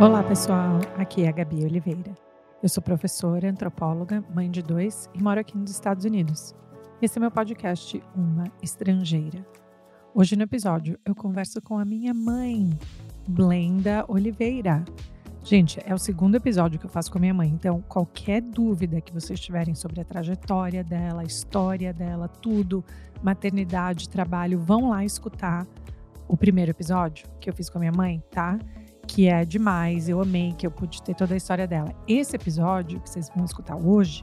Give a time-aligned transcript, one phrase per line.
[0.00, 0.78] Olá, pessoal.
[0.96, 2.14] Aqui é a Gabi Oliveira.
[2.62, 6.54] Eu sou professora, antropóloga, mãe de dois e moro aqui nos Estados Unidos.
[7.02, 9.44] Esse é meu podcast Uma Estrangeira.
[10.14, 12.78] Hoje no episódio eu converso com a minha mãe,
[13.28, 14.84] Blenda Oliveira.
[15.42, 19.00] Gente, é o segundo episódio que eu faço com a minha mãe, então qualquer dúvida
[19.00, 22.84] que vocês tiverem sobre a trajetória dela, a história dela, tudo,
[23.20, 25.66] maternidade, trabalho, vão lá escutar
[26.28, 28.60] o primeiro episódio que eu fiz com a minha mãe, tá?
[29.08, 31.92] Que é demais, eu amei que eu pude ter toda a história dela.
[32.06, 34.22] Esse episódio que vocês vão escutar hoje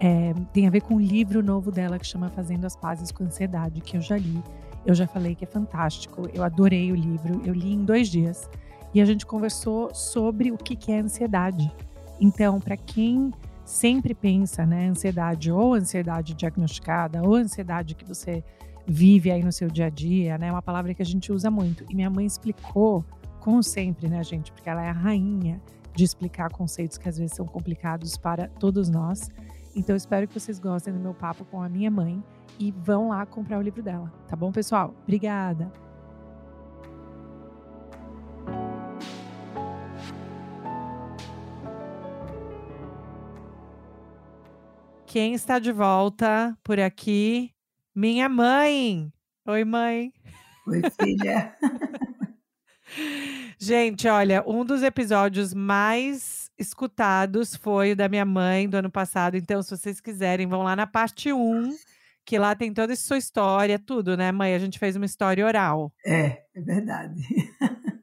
[0.00, 3.24] é, tem a ver com um livro novo dela que chama Fazendo as Pazes com
[3.24, 4.42] Ansiedade, que eu já li.
[4.84, 8.50] Eu já falei que é fantástico, eu adorei o livro, eu li em dois dias
[8.92, 11.70] e a gente conversou sobre o que é ansiedade.
[12.18, 13.32] Então, para quem
[13.64, 18.42] sempre pensa, né, ansiedade ou ansiedade diagnosticada ou ansiedade que você
[18.86, 21.50] vive aí no seu dia a dia, né, é uma palavra que a gente usa
[21.50, 21.84] muito.
[21.88, 23.04] E minha mãe explicou
[23.42, 24.52] como sempre, né, gente?
[24.52, 25.60] Porque ela é a rainha
[25.94, 29.30] de explicar conceitos que às vezes são complicados para todos nós.
[29.74, 32.22] Então, espero que vocês gostem do meu papo com a minha mãe
[32.56, 34.94] e vão lá comprar o livro dela, tá bom, pessoal?
[35.02, 35.72] Obrigada!
[45.04, 47.52] Quem está de volta por aqui?
[47.92, 49.12] Minha mãe!
[49.46, 50.12] Oi, mãe!
[50.68, 51.56] Oi, filha!
[53.58, 59.36] Gente, olha, um dos episódios mais escutados foi o da minha mãe do ano passado.
[59.36, 61.74] Então, se vocês quiserem, vão lá na parte 1,
[62.24, 64.54] que lá tem toda a sua história, tudo, né, mãe?
[64.54, 65.92] A gente fez uma história oral.
[66.04, 67.22] É, é verdade.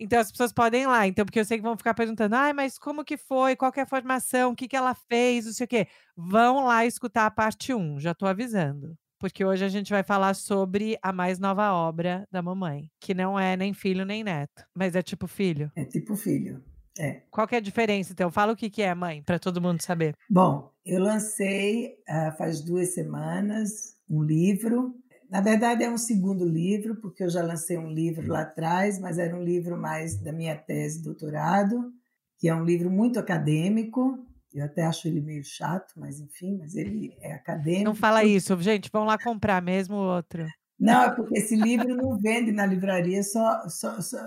[0.00, 2.52] Então as pessoas podem ir lá, então, porque eu sei que vão ficar perguntando, ai,
[2.52, 3.56] mas como que foi?
[3.56, 4.52] Qual que é a formação?
[4.52, 5.44] O que, que ela fez?
[5.44, 5.88] Não sei o quê.
[6.16, 10.34] Vão lá escutar a parte 1, já tô avisando porque hoje a gente vai falar
[10.34, 14.94] sobre a mais nova obra da mamãe, que não é nem filho nem neto, mas
[14.94, 15.70] é tipo filho.
[15.74, 16.62] É tipo filho.
[16.98, 17.22] É.
[17.30, 18.30] Qual que é a diferença, então?
[18.30, 20.14] Fala o que, que é, mãe, para todo mundo saber.
[20.28, 24.94] Bom, eu lancei uh, faz duas semanas um livro.
[25.30, 29.18] Na verdade, é um segundo livro, porque eu já lancei um livro lá atrás, mas
[29.18, 31.92] era um livro mais da minha tese de doutorado,
[32.38, 34.18] que é um livro muito acadêmico,
[34.52, 37.84] eu até acho ele meio chato, mas enfim, mas ele é acadêmico.
[37.84, 38.90] Não fala isso, gente.
[38.90, 40.46] Vão lá comprar mesmo outro.
[40.78, 44.18] Não, é porque esse livro não vende na livraria, só, só, só,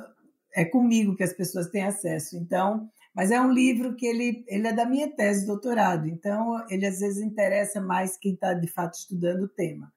[0.53, 2.35] é comigo que as pessoas têm acesso.
[2.37, 6.65] Então, mas é um livro que ele, ele é da minha tese de doutorado, então
[6.69, 9.91] ele às vezes interessa mais quem está de fato estudando o tema.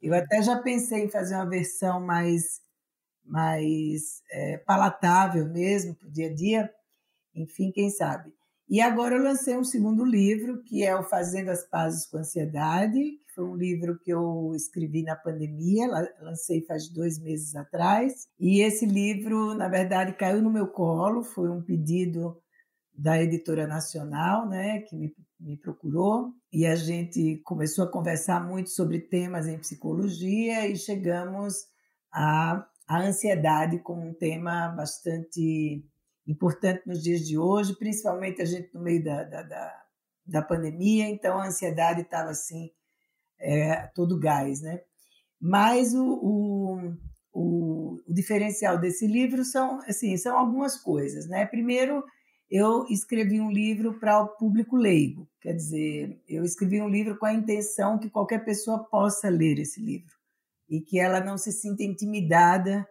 [0.00, 2.60] Eu até já pensei em fazer uma versão mais,
[3.24, 6.74] mais é, palatável mesmo para o dia a dia.
[7.34, 8.32] Enfim, quem sabe.
[8.70, 12.20] E agora eu lancei um segundo livro, que é o Fazendo as Pazes com a
[12.20, 15.86] Ansiedade, que foi um livro que eu escrevi na pandemia,
[16.20, 18.26] lancei faz dois meses atrás.
[18.38, 22.36] E esse livro, na verdade, caiu no meu colo, foi um pedido
[22.92, 28.70] da editora nacional, né, que me, me procurou, e a gente começou a conversar muito
[28.70, 31.54] sobre temas em psicologia e chegamos
[32.12, 35.86] à, à ansiedade como um tema bastante
[36.28, 39.82] importante nos dias de hoje, principalmente a gente no meio da, da, da,
[40.26, 42.70] da pandemia, então a ansiedade estava assim,
[43.40, 44.80] é, todo gás, né?
[45.40, 46.96] Mas o, o,
[47.32, 51.46] o, o, diferencial desse livro são, assim, são algumas coisas, né?
[51.46, 52.04] Primeiro,
[52.50, 57.26] eu escrevi um livro para o público leigo, quer dizer, eu escrevi um livro com
[57.26, 60.14] a intenção que qualquer pessoa possa ler esse livro
[60.68, 62.86] e que ela não se sinta intimidada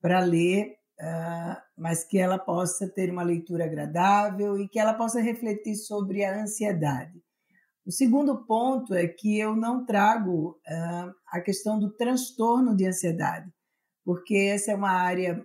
[0.00, 0.77] para ler
[1.76, 6.42] mas que ela possa ter uma leitura agradável e que ela possa refletir sobre a
[6.42, 7.22] ansiedade.
[7.86, 13.50] O segundo ponto é que eu não trago uh, a questão do transtorno de ansiedade,
[14.04, 15.42] porque essa é uma área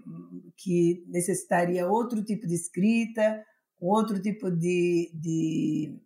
[0.58, 3.46] que necessitaria outro tipo de escrita,
[3.80, 5.98] outro tipo de, de,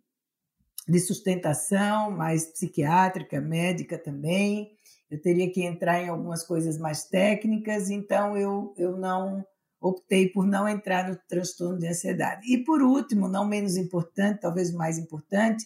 [0.86, 4.77] de sustentação, mais psiquiátrica, médica também
[5.10, 9.44] eu teria que entrar em algumas coisas mais técnicas, então eu, eu não
[9.80, 12.52] optei por não entrar no transtorno de ansiedade.
[12.52, 15.64] E por último, não menos importante, talvez mais importante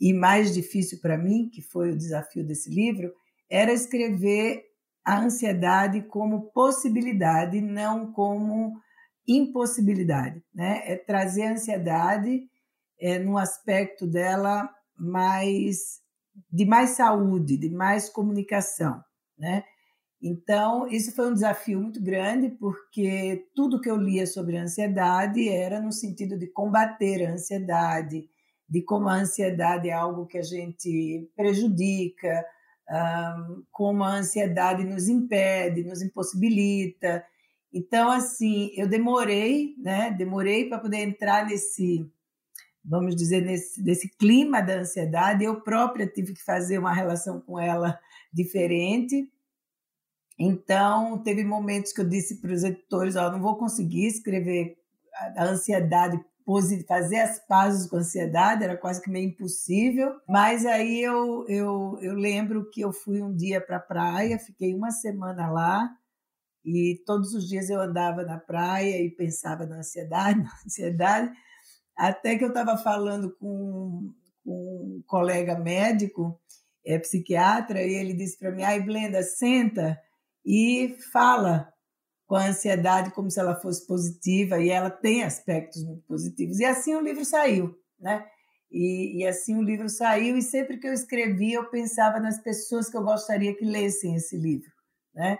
[0.00, 3.12] e mais difícil para mim, que foi o desafio desse livro,
[3.50, 4.62] era escrever
[5.04, 8.74] a ansiedade como possibilidade, não como
[9.26, 10.82] impossibilidade, né?
[10.84, 12.42] É trazer a ansiedade
[13.00, 16.00] é, no aspecto dela mais
[16.50, 19.02] de mais saúde, de mais comunicação,
[19.38, 19.64] né?
[20.20, 25.80] Então, isso foi um desafio muito grande, porque tudo que eu lia sobre ansiedade era
[25.80, 28.28] no sentido de combater a ansiedade,
[28.68, 32.44] de como a ansiedade é algo que a gente prejudica,
[33.70, 37.24] como a ansiedade nos impede, nos impossibilita.
[37.72, 40.10] Então, assim, eu demorei, né?
[40.10, 42.10] Demorei para poder entrar nesse,
[42.88, 45.44] vamos dizer, nesse, nesse clima da ansiedade.
[45.44, 47.98] Eu própria tive que fazer uma relação com ela
[48.32, 49.30] diferente.
[50.38, 54.76] Então, teve momentos que eu disse para os editores: oh, não vou conseguir escrever
[55.36, 56.18] a ansiedade
[56.86, 60.14] fazer as pazes com a ansiedade era quase que meio impossível.
[60.26, 64.74] Mas aí eu, eu, eu lembro que eu fui um dia para a praia, fiquei
[64.74, 65.90] uma semana lá
[66.64, 71.30] e todos os dias eu andava na praia e pensava na ansiedade, na ansiedade,
[71.98, 74.14] até que eu estava falando com,
[74.44, 76.40] com, um colega médico,
[76.86, 80.00] é psiquiatra, e ele disse para mim: "Ai, Blenda, senta
[80.46, 81.72] e fala
[82.26, 86.60] com a ansiedade como se ela fosse positiva e ela tem aspectos muito positivos".
[86.60, 88.24] E assim o livro saiu, né?
[88.70, 92.90] E, e, assim o livro saiu e sempre que eu escrevia eu pensava nas pessoas
[92.90, 94.70] que eu gostaria que lessem esse livro,
[95.14, 95.38] né?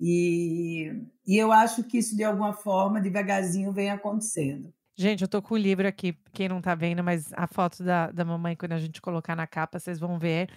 [0.00, 0.90] E,
[1.26, 4.72] e eu acho que isso, de alguma forma, devagarzinho vem acontecendo.
[4.96, 8.10] Gente, eu tô com o livro aqui, quem não tá vendo, mas a foto da,
[8.10, 10.50] da mamãe, quando a gente colocar na capa, vocês vão ver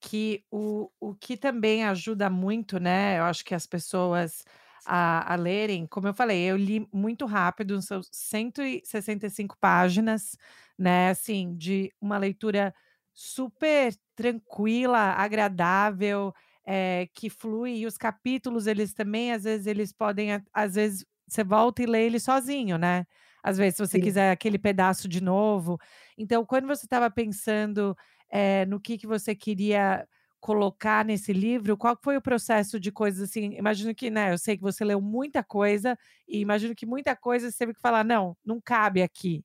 [0.00, 3.18] que o, o que também ajuda muito, né?
[3.18, 4.44] Eu acho que as pessoas
[4.86, 10.36] a, a lerem, como eu falei, eu li muito rápido, são 165 páginas,
[10.78, 11.10] né?
[11.10, 12.74] Assim, de uma leitura
[13.14, 16.34] super tranquila, agradável
[16.66, 21.44] é, que flui, e os capítulos, eles também, às vezes, eles podem, às vezes, você
[21.44, 23.06] volta e lê ele sozinho, né?
[23.42, 24.04] Às vezes, se você Sim.
[24.04, 25.78] quiser aquele pedaço de novo.
[26.16, 27.96] Então, quando você estava pensando
[28.30, 30.06] é, no que, que você queria
[30.40, 33.54] colocar nesse livro, qual foi o processo de coisas assim?
[33.56, 35.96] Imagino que, né, eu sei que você leu muita coisa
[36.26, 39.44] e imagino que muita coisa você teve que falar, não, não cabe aqui.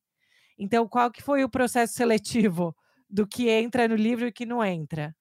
[0.58, 2.76] Então, qual que foi o processo seletivo
[3.10, 5.16] do que entra no livro e que não entra?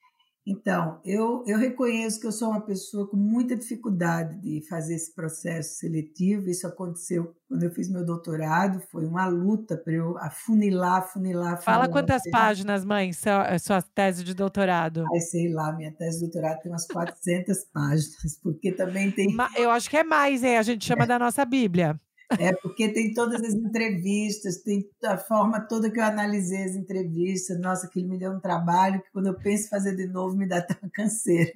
[0.47, 5.13] Então, eu, eu reconheço que eu sou uma pessoa com muita dificuldade de fazer esse
[5.13, 6.49] processo seletivo.
[6.49, 11.63] Isso aconteceu quando eu fiz meu doutorado, foi uma luta para eu afunilar, afunilar, afunilar.
[11.63, 15.05] Fala quantas páginas, mãe, sua, sua tese de doutorado?
[15.13, 19.29] Ai, sei lá, minha tese de doutorado tem umas 400 páginas, porque também tem.
[19.57, 20.59] Eu acho que é mais, hein?
[20.59, 21.07] A gente chama é.
[21.07, 21.99] da nossa Bíblia.
[22.39, 27.59] É porque tem todas as entrevistas, tem a forma toda que eu analisei as entrevistas.
[27.61, 30.47] Nossa, aquilo me deu um trabalho que quando eu penso em fazer de novo me
[30.47, 31.53] dá até uma canseira.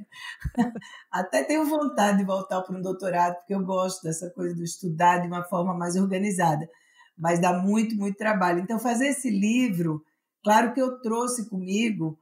[1.10, 5.18] Até tenho vontade de voltar para um doutorado, porque eu gosto dessa coisa do estudar
[5.18, 6.68] de uma forma mais organizada,
[7.16, 8.60] mas dá muito, muito trabalho.
[8.60, 10.04] Então, fazer esse livro,
[10.42, 12.18] claro que eu trouxe comigo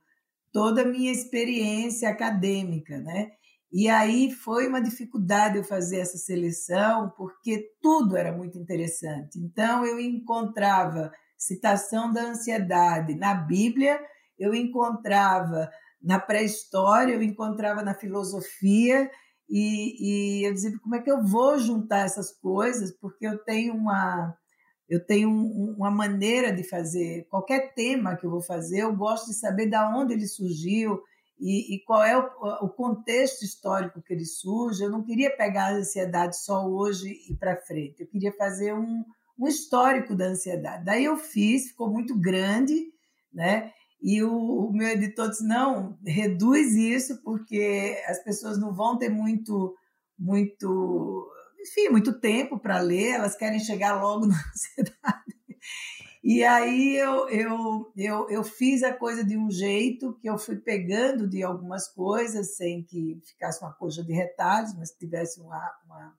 [0.52, 3.32] toda a minha experiência acadêmica, né?
[3.72, 9.38] E aí foi uma dificuldade eu fazer essa seleção, porque tudo era muito interessante.
[9.38, 14.00] Então eu encontrava citação da ansiedade na Bíblia,
[14.38, 15.70] eu encontrava
[16.02, 19.10] na pré-história, eu encontrava na filosofia,
[19.50, 23.74] e, e, eu dizia como é que eu vou juntar essas coisas, porque eu tenho
[23.74, 24.36] uma
[24.88, 29.34] eu tenho uma maneira de fazer qualquer tema que eu vou fazer, eu gosto de
[29.34, 31.02] saber da onde ele surgiu,
[31.38, 34.82] e, e qual é o, o, contexto histórico que ele surge.
[34.82, 39.04] Eu não queria pegar a ansiedade só hoje e para frente, eu queria fazer um,
[39.38, 40.84] um histórico da ansiedade.
[40.84, 42.74] Daí eu fiz, ficou muito grande,
[43.32, 43.72] né?
[44.00, 49.08] E o, o, meu editor disse: não, reduz isso, porque as pessoas não vão ter
[49.08, 49.74] muito,
[50.18, 51.28] muito,
[51.60, 55.27] enfim, muito tempo para ler, elas querem chegar logo na ansiedade.
[56.30, 60.56] E aí eu, eu, eu, eu fiz a coisa de um jeito que eu fui
[60.56, 66.14] pegando de algumas coisas, sem que ficasse uma coisa de retalhos, mas tivesse uma, uma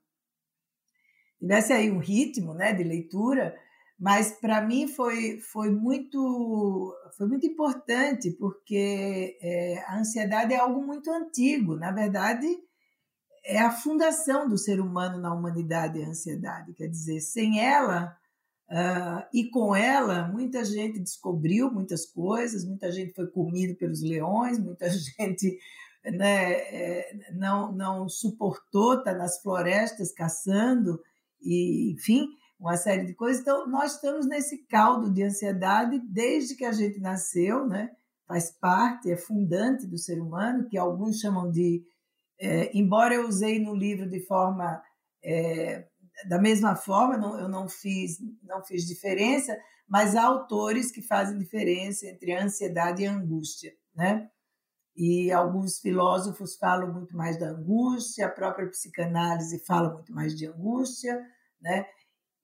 [1.39, 3.55] tivesse aí um ritmo né, de leitura.
[3.99, 10.83] Mas para mim foi, foi, muito, foi muito importante, porque é, a ansiedade é algo
[10.83, 11.75] muito antigo.
[11.75, 12.47] Na verdade,
[13.45, 16.73] é a fundação do ser humano na humanidade, a ansiedade.
[16.73, 18.17] Quer dizer, sem ela
[18.69, 24.59] Uh, e com ela, muita gente descobriu muitas coisas, muita gente foi comido pelos leões,
[24.59, 25.57] muita gente
[26.05, 31.01] né, é, não, não suportou estar tá nas florestas caçando,
[31.41, 32.27] e enfim,
[32.59, 33.41] uma série de coisas.
[33.41, 37.89] Então, nós estamos nesse caldo de ansiedade desde que a gente nasceu, né?
[38.29, 41.83] faz parte, é fundante do ser humano, que alguns chamam de.
[42.39, 44.79] É, embora eu usei no livro de forma.
[45.23, 45.87] É,
[46.27, 49.57] da mesma forma, não, eu não fiz, não fiz diferença,
[49.87, 54.29] mas há autores que fazem diferença entre ansiedade e angústia, né?
[54.95, 60.45] E alguns filósofos falam muito mais da angústia, a própria psicanálise fala muito mais de
[60.45, 61.19] angústia,
[61.61, 61.85] né?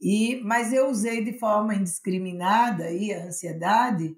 [0.01, 4.15] E, mas eu usei de forma indiscriminada aí a ansiedade,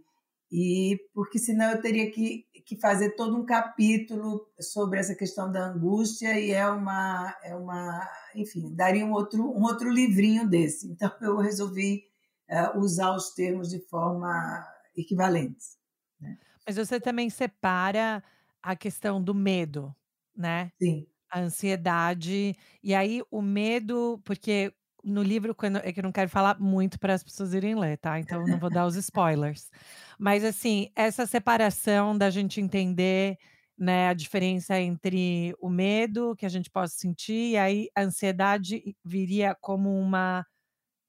[0.51, 5.67] e porque senão eu teria que, que fazer todo um capítulo sobre essa questão da
[5.67, 8.05] angústia e é uma, é uma
[8.35, 10.91] enfim, daria um outro, um outro livrinho desse.
[10.91, 12.03] Então, eu resolvi
[12.49, 15.77] uh, usar os termos de forma equivalentes.
[16.19, 16.37] Né?
[16.65, 18.21] Mas você também separa
[18.61, 19.95] a questão do medo,
[20.35, 20.69] né?
[20.77, 21.07] Sim.
[21.31, 22.53] A ansiedade.
[22.83, 24.73] E aí, o medo, porque
[25.07, 27.97] no livro, quando, é que eu não quero falar muito para as pessoas irem ler,
[27.97, 28.19] tá?
[28.19, 29.71] Então, não vou dar os spoilers.
[30.19, 33.37] Mas, assim, essa separação da gente entender
[33.77, 38.95] né, a diferença entre o medo que a gente possa sentir e aí a ansiedade
[39.05, 40.45] viria como uma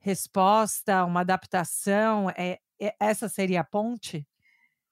[0.00, 2.30] resposta, uma adaptação.
[2.30, 4.26] É, é essa seria a ponte?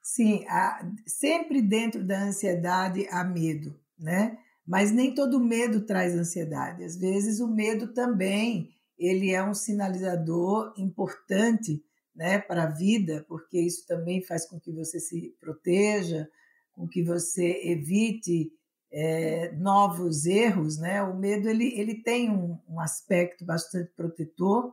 [0.02, 4.38] Sim, há, sempre dentro da ansiedade há medo, né?
[4.66, 6.82] Mas nem todo medo traz ansiedade.
[6.82, 11.82] Às vezes o medo também ele é um sinalizador importante
[12.14, 16.28] né, para a vida, porque isso também faz com que você se proteja,
[16.72, 18.50] com que você evite
[18.90, 20.78] é, novos erros.
[20.78, 21.02] Né?
[21.02, 24.72] O medo ele, ele tem um, um aspecto bastante protetor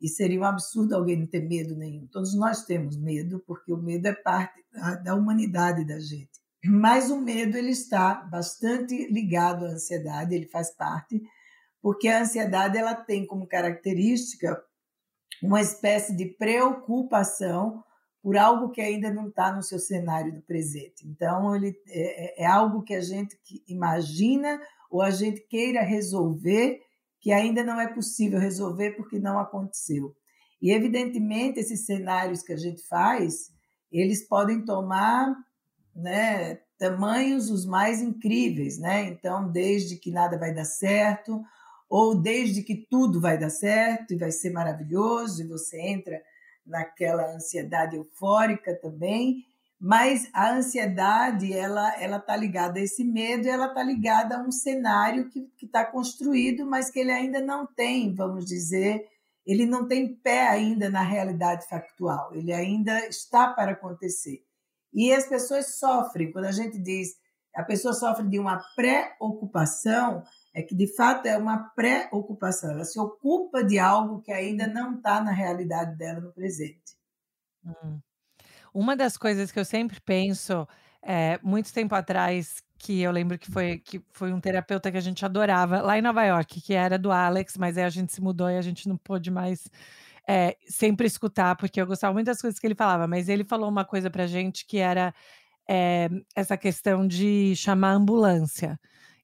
[0.00, 2.06] e seria um absurdo alguém não ter medo nenhum.
[2.08, 6.40] Todos nós temos medo, porque o medo é parte da, da humanidade da gente.
[6.64, 11.20] Mas o medo ele está bastante ligado à ansiedade, ele faz parte
[11.82, 14.62] porque a ansiedade ela tem como característica
[15.42, 17.82] uma espécie de preocupação
[18.22, 21.06] por algo que ainda não está no seu cenário do presente.
[21.06, 24.60] Então, ele é, é, é algo que a gente imagina
[24.90, 26.80] ou a gente queira resolver
[27.20, 30.14] que ainda não é possível resolver porque não aconteceu.
[30.60, 33.50] E, evidentemente, esses cenários que a gente faz,
[33.90, 35.34] eles podem tomar
[35.94, 38.78] né, tamanhos os mais incríveis.
[38.78, 39.04] Né?
[39.04, 41.42] Então, desde que nada vai dar certo,
[41.90, 46.22] ou desde que tudo vai dar certo e vai ser maravilhoso, e você entra
[46.64, 49.44] naquela ansiedade eufórica também,
[49.78, 54.52] mas a ansiedade ela ela está ligada a esse medo, ela está ligada a um
[54.52, 59.04] cenário que está construído, mas que ele ainda não tem, vamos dizer,
[59.44, 64.44] ele não tem pé ainda na realidade factual, ele ainda está para acontecer.
[64.92, 67.18] E as pessoas sofrem quando a gente diz
[67.54, 72.98] a pessoa sofre de uma pré-ocupação, é que de fato é uma pré-ocupação, ela se
[72.98, 76.96] ocupa de algo que ainda não está na realidade dela no presente.
[77.64, 78.00] Hum.
[78.72, 80.66] Uma das coisas que eu sempre penso,
[81.02, 85.02] é, muito tempo atrás, que eu lembro que foi, que foi um terapeuta que a
[85.02, 88.22] gente adorava lá em Nova York, que era do Alex, mas aí a gente se
[88.22, 89.68] mudou e a gente não pôde mais
[90.26, 93.68] é, sempre escutar, porque eu gostava muito das coisas que ele falava, mas ele falou
[93.68, 95.12] uma coisa pra gente que era
[95.68, 98.78] é, essa questão de chamar ambulância.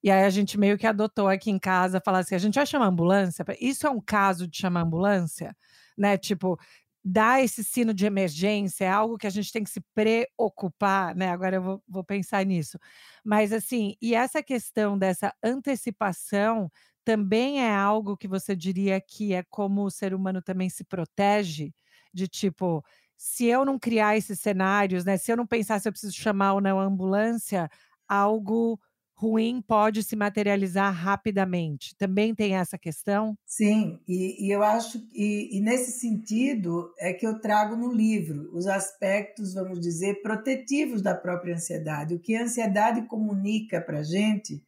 [0.07, 2.65] E aí a gente meio que adotou aqui em casa, falar assim, a gente vai
[2.65, 3.45] chamar ambulância?
[3.61, 5.53] Isso é um caso de chamar ambulância?
[5.99, 6.17] Né?
[6.17, 6.57] Tipo,
[7.05, 11.31] dar esse sino de emergência é algo que a gente tem que se preocupar, né?
[11.31, 12.79] Agora eu vou, vou pensar nisso.
[13.25, 16.71] Mas assim, e essa questão dessa antecipação
[17.05, 21.75] também é algo que você diria que é como o ser humano também se protege,
[22.15, 22.81] de tipo,
[23.17, 25.17] se eu não criar esses cenários, né?
[25.17, 27.69] Se eu não pensar se eu preciso chamar ou não a ambulância,
[28.09, 28.79] algo
[29.17, 31.97] ruim pode se materializar rapidamente.
[31.97, 33.37] Também tem essa questão?
[33.47, 38.51] Sim, e, e eu acho e, e nesse sentido é que eu trago no livro
[38.53, 42.15] os aspectos, vamos dizer, protetivos da própria ansiedade.
[42.15, 44.63] O que a ansiedade comunica para a gente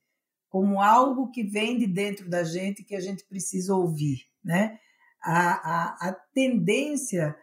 [0.48, 4.78] como algo que vem de dentro da gente que a gente precisa ouvir, né?
[5.22, 7.36] A, a, a tendência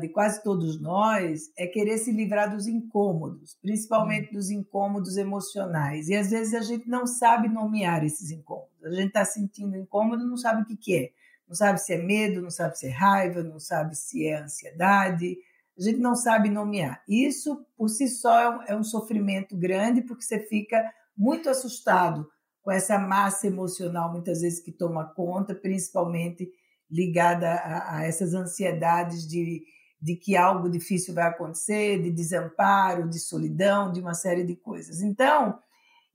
[0.00, 4.38] de quase todos nós é querer se livrar dos incômodos, principalmente hum.
[4.38, 6.08] dos incômodos emocionais.
[6.08, 8.84] E às vezes a gente não sabe nomear esses incômodos.
[8.84, 11.10] A gente está sentindo incômodo, não sabe o que, que é.
[11.46, 15.36] Não sabe se é medo, não sabe se é raiva, não sabe se é ansiedade.
[15.78, 17.02] A gente não sabe nomear.
[17.08, 20.82] Isso, por si só, é um, é um sofrimento grande, porque você fica
[21.16, 22.28] muito assustado
[22.62, 26.50] com essa massa emocional, muitas vezes, que toma conta, principalmente
[26.90, 29.64] ligada a, a essas ansiedades de,
[30.00, 35.00] de que algo difícil vai acontecer, de desamparo, de solidão, de uma série de coisas.
[35.00, 35.58] Então,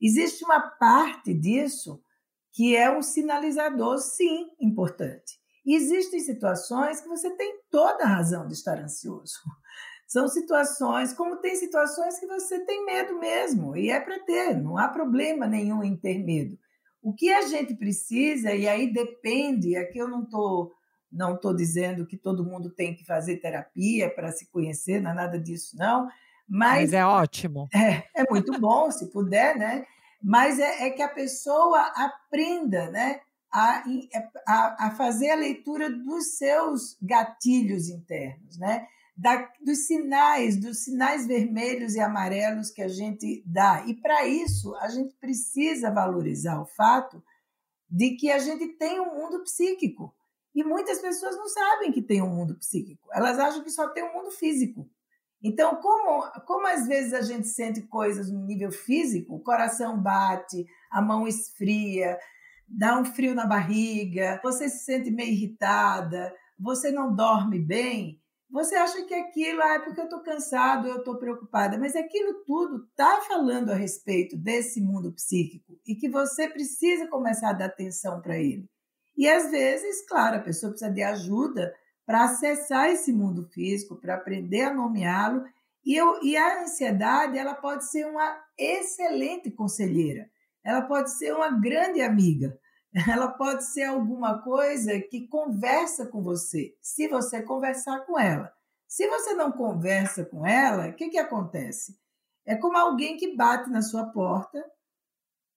[0.02, 2.02] existe uma parte disso
[2.52, 5.40] que é um sinalizador, sim, importante.
[5.66, 9.40] Existem situações que você tem toda a razão de estar ansioso.
[10.08, 14.78] São situações, como tem situações que você tem medo mesmo, e é para ter, não
[14.78, 16.56] há problema nenhum em ter medo.
[17.04, 20.72] O que a gente precisa, e aí depende, aqui eu não estou
[21.14, 25.14] não tô dizendo que todo mundo tem que fazer terapia para se conhecer, não é
[25.14, 26.08] nada disso, não.
[26.50, 27.70] Mas, mas é ótimo.
[27.76, 29.86] É, é muito bom, se puder, né?
[30.22, 33.20] Mas é, é, que a pessoa aprenda, né?
[33.52, 33.84] A,
[34.48, 38.88] a, a fazer a leitura dos seus gatilhos internos, né?
[39.16, 43.86] Da, dos sinais, dos sinais vermelhos e amarelos que a gente dá.
[43.88, 47.24] E para isso, a gente precisa valorizar o fato
[47.90, 50.16] de que a gente tem um mundo psíquico.
[50.56, 53.08] E muitas pessoas não sabem que tem um mundo psíquico.
[53.12, 54.90] Elas acham que só tem um mundo físico.
[55.42, 60.66] Então, como, como às vezes a gente sente coisas no nível físico, o coração bate,
[60.90, 62.18] a mão esfria,
[62.68, 68.23] dá um frio na barriga, você se sente meio irritada, você não dorme bem,
[68.54, 72.86] você acha que aquilo é porque eu estou cansado, eu estou preocupada, mas aquilo tudo
[72.88, 78.22] está falando a respeito desse mundo psíquico e que você precisa começar a dar atenção
[78.22, 78.70] para ele.
[79.18, 81.74] E às vezes, claro, a pessoa precisa de ajuda
[82.06, 85.44] para acessar esse mundo físico, para aprender a nomeá-lo.
[85.84, 90.30] E, eu, e a ansiedade ela pode ser uma excelente conselheira,
[90.64, 92.56] ela pode ser uma grande amiga,
[93.10, 98.54] ela pode ser alguma coisa que conversa com você, se você conversar com ela.
[98.88, 101.98] Se você não conversa com ela, o que, que acontece?
[102.46, 104.64] É como alguém que bate na sua porta,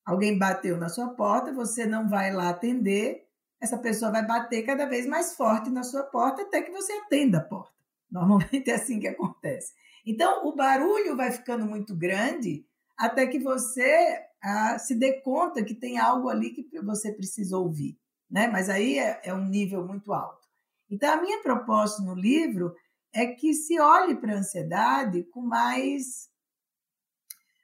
[0.04, 3.26] alguém bateu na sua porta, você não vai lá atender,
[3.60, 7.38] essa pessoa vai bater cada vez mais forte na sua porta até que você atenda
[7.38, 7.74] a porta.
[8.10, 9.74] Normalmente é assim que acontece.
[10.06, 12.64] Então, o barulho vai ficando muito grande
[12.96, 14.24] até que você
[14.78, 17.98] se dê conta que tem algo ali que você precisa ouvir.
[18.30, 18.48] Né?
[18.48, 20.46] Mas aí é, é um nível muito alto.
[20.90, 22.74] Então, a minha proposta no livro
[23.12, 26.28] é que se olhe para a ansiedade com mais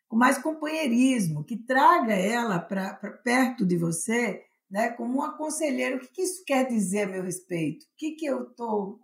[0.08, 6.00] com mais companheirismo, que traga ela para perto de você né, como uma conselheira, o
[6.00, 7.84] que, que isso quer dizer a meu respeito?
[7.84, 8.98] O que, que eu estou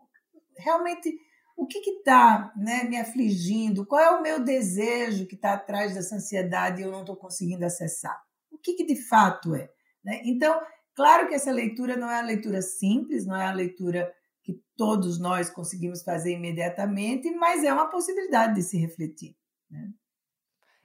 [0.57, 1.19] realmente
[1.59, 3.85] o que está né, me afligindo?
[3.85, 7.65] Qual é o meu desejo que está atrás dessa ansiedade e eu não estou conseguindo
[7.65, 8.17] acessar?
[8.49, 9.69] O que, que de fato é?
[10.05, 10.23] Né?
[10.25, 10.61] Então,
[10.95, 15.19] claro que essa leitura não é uma leitura simples, não é uma leitura que todos
[15.19, 19.37] nós conseguimos fazer imediatamente, mas é uma possibilidade de se refletir.
[19.69, 19.91] Né?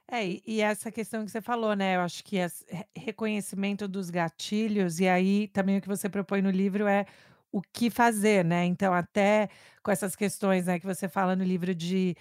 [0.10, 1.98] É, e essa questão que você falou, né?
[1.98, 2.48] Eu acho que é
[2.96, 7.06] reconhecimento dos gatilhos, e aí também o que você propõe no livro é
[7.54, 8.66] o que fazer, né?
[8.66, 9.50] Então, até
[9.84, 12.18] com essas questões né, que você fala no livro de,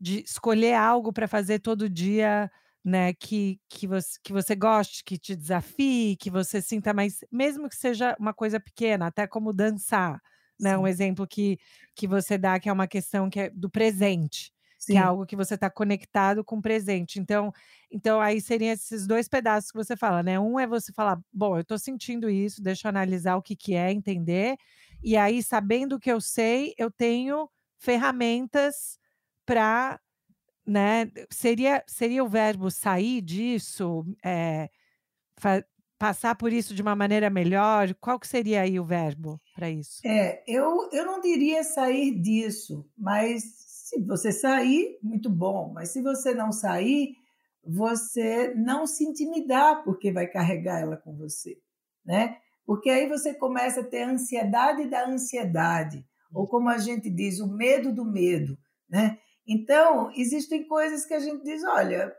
[0.00, 2.50] de escolher algo para fazer todo dia,
[2.84, 3.12] né?
[3.14, 7.76] Que, que, você, que você goste, que te desafie, que você sinta mais, mesmo que
[7.76, 10.20] seja uma coisa pequena, até como dançar,
[10.60, 10.76] né?
[10.78, 11.58] Um exemplo que,
[11.94, 14.52] que você dá, que é uma questão que é do presente.
[14.82, 14.94] Sim.
[14.94, 17.20] que é algo que você está conectado com o presente.
[17.20, 17.52] Então,
[17.88, 20.40] então aí seriam esses dois pedaços que você fala, né?
[20.40, 23.74] Um é você falar, bom, eu estou sentindo isso, deixa eu analisar o que, que
[23.74, 24.56] é, entender.
[25.00, 28.98] E aí, sabendo o que eu sei, eu tenho ferramentas
[29.46, 30.00] para,
[30.66, 31.08] né?
[31.30, 34.68] Seria, seria o verbo sair disso, é,
[35.96, 37.94] passar por isso de uma maneira melhor?
[38.00, 40.00] Qual que seria aí o verbo para isso?
[40.04, 43.44] É, eu, eu não diria sair disso, mas
[43.92, 47.14] se você sair, muito bom, mas se você não sair,
[47.62, 51.58] você não se intimidar porque vai carregar ela com você,
[52.02, 52.38] né?
[52.64, 57.38] Porque aí você começa a ter a ansiedade da ansiedade, ou como a gente diz,
[57.38, 58.56] o medo do medo,
[58.88, 59.18] né?
[59.46, 62.14] Então, existem coisas que a gente diz, olha,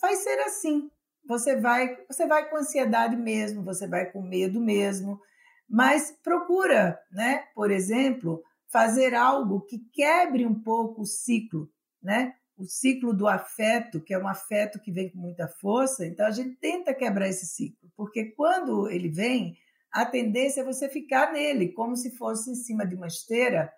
[0.00, 0.90] vai ser assim.
[1.28, 5.20] Você vai, você vai com ansiedade mesmo, você vai com medo mesmo,
[5.68, 7.44] mas procura, né?
[7.54, 11.70] Por exemplo, fazer algo que quebre um pouco o ciclo,
[12.02, 12.34] né?
[12.56, 16.30] O ciclo do afeto, que é um afeto que vem com muita força, então a
[16.30, 19.56] gente tenta quebrar esse ciclo, porque quando ele vem,
[19.92, 23.70] a tendência é você ficar nele, como se fosse em cima de uma esteira,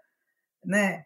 [0.64, 1.04] né?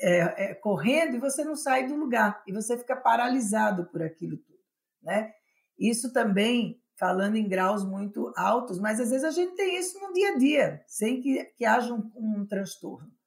[0.00, 4.36] É, é, correndo e você não sai do lugar e você fica paralisado por aquilo
[4.36, 4.60] tudo,
[5.02, 5.32] né?
[5.76, 10.12] Isso também falando em graus muito altos, mas às vezes a gente tem isso no
[10.12, 13.17] dia a dia, sem que, que haja um, um transtorno.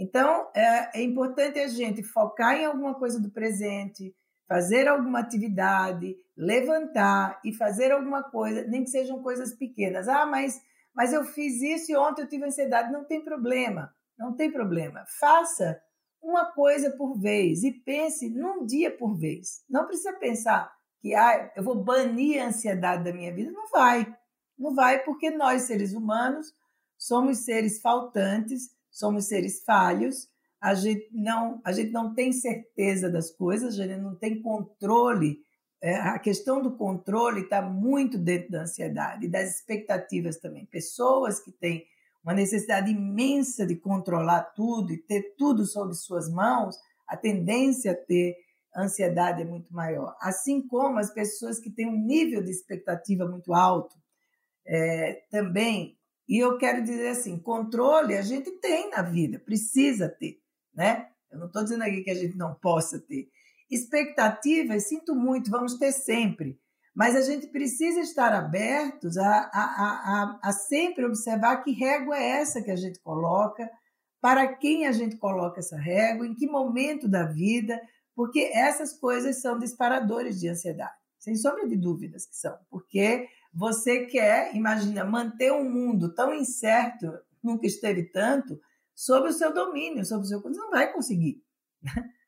[0.00, 4.16] Então, é, é importante a gente focar em alguma coisa do presente,
[4.48, 10.08] fazer alguma atividade, levantar e fazer alguma coisa, nem que sejam coisas pequenas.
[10.08, 10.58] Ah, mas,
[10.94, 12.90] mas eu fiz isso e ontem eu tive ansiedade.
[12.90, 15.04] Não tem problema, não tem problema.
[15.20, 15.78] Faça
[16.22, 19.62] uma coisa por vez e pense num dia por vez.
[19.68, 23.52] Não precisa pensar que ah, eu vou banir a ansiedade da minha vida.
[23.52, 24.10] Não vai,
[24.58, 26.46] não vai, porque nós, seres humanos,
[26.96, 30.28] somos seres faltantes somos seres falhos,
[30.60, 35.38] a gente não, a gente não tem certeza das coisas, a gente não tem controle.
[35.82, 40.66] É, a questão do controle está muito dentro da ansiedade das expectativas também.
[40.66, 41.86] Pessoas que têm
[42.22, 46.76] uma necessidade imensa de controlar tudo e ter tudo sob suas mãos,
[47.08, 48.36] a tendência a ter
[48.76, 50.14] ansiedade é muito maior.
[50.20, 53.96] Assim como as pessoas que têm um nível de expectativa muito alto,
[54.66, 55.98] é, também
[56.30, 60.40] e eu quero dizer assim, controle a gente tem na vida, precisa ter,
[60.72, 61.08] né?
[61.28, 63.28] Eu não estou dizendo aqui que a gente não possa ter.
[63.68, 66.56] Expectativas, sinto muito, vamos ter sempre.
[66.94, 72.40] Mas a gente precisa estar abertos a, a, a, a, sempre observar que régua é
[72.40, 73.68] essa que a gente coloca,
[74.20, 77.80] para quem a gente coloca essa régua, em que momento da vida,
[78.14, 84.06] porque essas coisas são disparadores de ansiedade, sem sombra de dúvidas que são, porque você
[84.06, 88.60] quer, imagina, manter um mundo tão incerto, nunca esteve tanto,
[88.94, 90.40] sob o seu domínio, sob o seu.
[90.40, 91.42] Você não vai conseguir.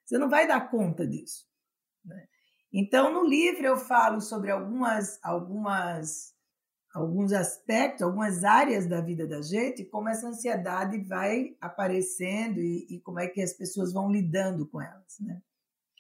[0.05, 1.47] Você não vai dar conta disso.
[2.05, 2.27] Né?
[2.73, 6.35] Então, no livro eu falo sobre algumas, algumas,
[6.95, 13.01] alguns aspectos, algumas áreas da vida da gente, como essa ansiedade vai aparecendo e, e
[13.01, 15.41] como é que as pessoas vão lidando com elas, né?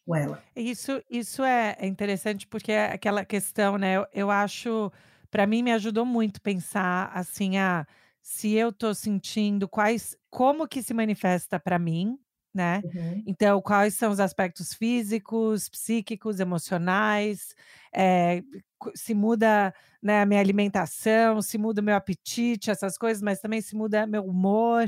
[0.04, 0.42] Com ela.
[0.56, 3.98] Isso, isso é interessante porque é aquela questão, né?
[3.98, 4.90] Eu, eu acho,
[5.32, 7.86] para mim, me ajudou muito pensar assim, a ah,
[8.20, 12.18] se eu estou sentindo quais, como que se manifesta para mim,
[12.54, 12.82] né?
[12.84, 13.24] Uhum.
[13.26, 17.54] Então, quais são os aspectos físicos, psíquicos, emocionais,
[17.94, 18.42] é,
[18.94, 23.62] se muda né, a minha alimentação, se muda o meu apetite, essas coisas, mas também
[23.62, 24.84] se muda meu humor,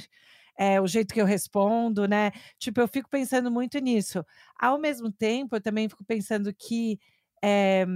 [0.59, 2.33] é, o jeito que eu respondo, né?
[2.59, 4.23] Tipo, eu fico pensando muito nisso.
[4.61, 7.01] Ao mesmo tempo, eu também fico pensando que
[7.43, 7.87] é,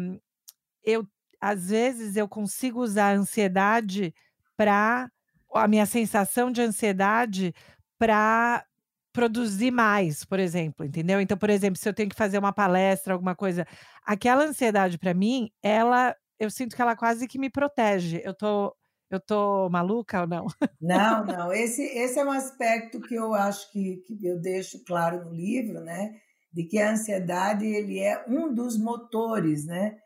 [0.82, 1.06] eu,
[1.40, 4.14] às vezes, eu consigo usar a ansiedade
[4.56, 5.10] para
[5.54, 7.54] a minha sensação de ansiedade
[7.98, 8.64] para
[9.12, 11.20] produzir mais, por exemplo, entendeu?
[11.20, 13.66] Então, por exemplo, se eu tenho que fazer uma palestra, alguma coisa,
[14.04, 18.20] aquela ansiedade para mim, ela, eu sinto que ela quase que me protege.
[18.24, 18.74] Eu tô
[19.10, 20.46] eu tô maluca ou não?
[20.80, 21.52] Não, não.
[21.52, 25.80] Esse, esse é um aspecto que eu acho que, que eu deixo claro no livro,
[25.80, 26.14] né?
[26.52, 29.96] De que a ansiedade ele é um dos motores, né?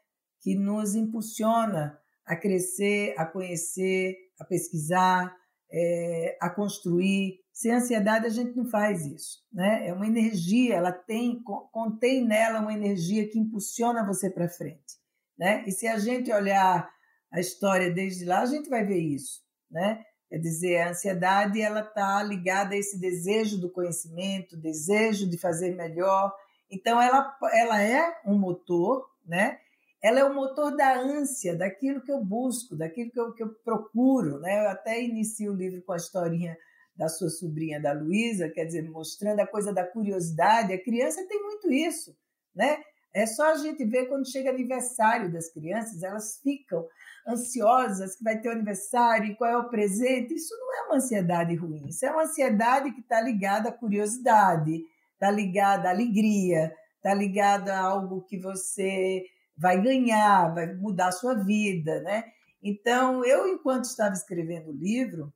[0.42, 5.34] Que nos impulsiona a crescer, a conhecer, a pesquisar,
[5.70, 7.40] é, a construir.
[7.52, 9.86] Sem ansiedade a gente não faz isso, né?
[9.86, 14.98] É uma energia, ela tem contém nela uma energia que impulsiona você para frente,
[15.38, 15.64] né?
[15.66, 16.90] E se a gente olhar
[17.30, 20.02] a história desde lá, a gente vai ver isso, né?
[20.28, 25.74] Quer dizer, a ansiedade ela está ligada a esse desejo do conhecimento, desejo de fazer
[25.74, 26.34] melhor.
[26.70, 29.58] Então ela ela é um motor, né?
[30.02, 33.54] Ela é o motor da ânsia, daquilo que eu busco, daquilo que eu, que eu
[33.64, 34.40] procuro.
[34.40, 34.64] Né?
[34.64, 36.56] Eu até inicio o livro com a historinha
[36.96, 40.72] da sua sobrinha, da Luísa, quer dizer, mostrando a coisa da curiosidade.
[40.72, 42.14] A criança tem muito isso,
[42.54, 42.82] né?
[43.14, 46.86] É só a gente ver quando chega aniversário das crianças, elas ficam
[47.28, 50.34] ansiosas que vai ter o aniversário, qual é o presente.
[50.34, 54.82] Isso não é uma ansiedade ruim, isso é uma ansiedade que está ligada à curiosidade,
[55.12, 59.22] está ligada à alegria, está ligada a algo que você
[59.56, 62.24] vai ganhar, vai mudar a sua vida, né?
[62.62, 65.32] Então, eu, enquanto estava escrevendo o livro,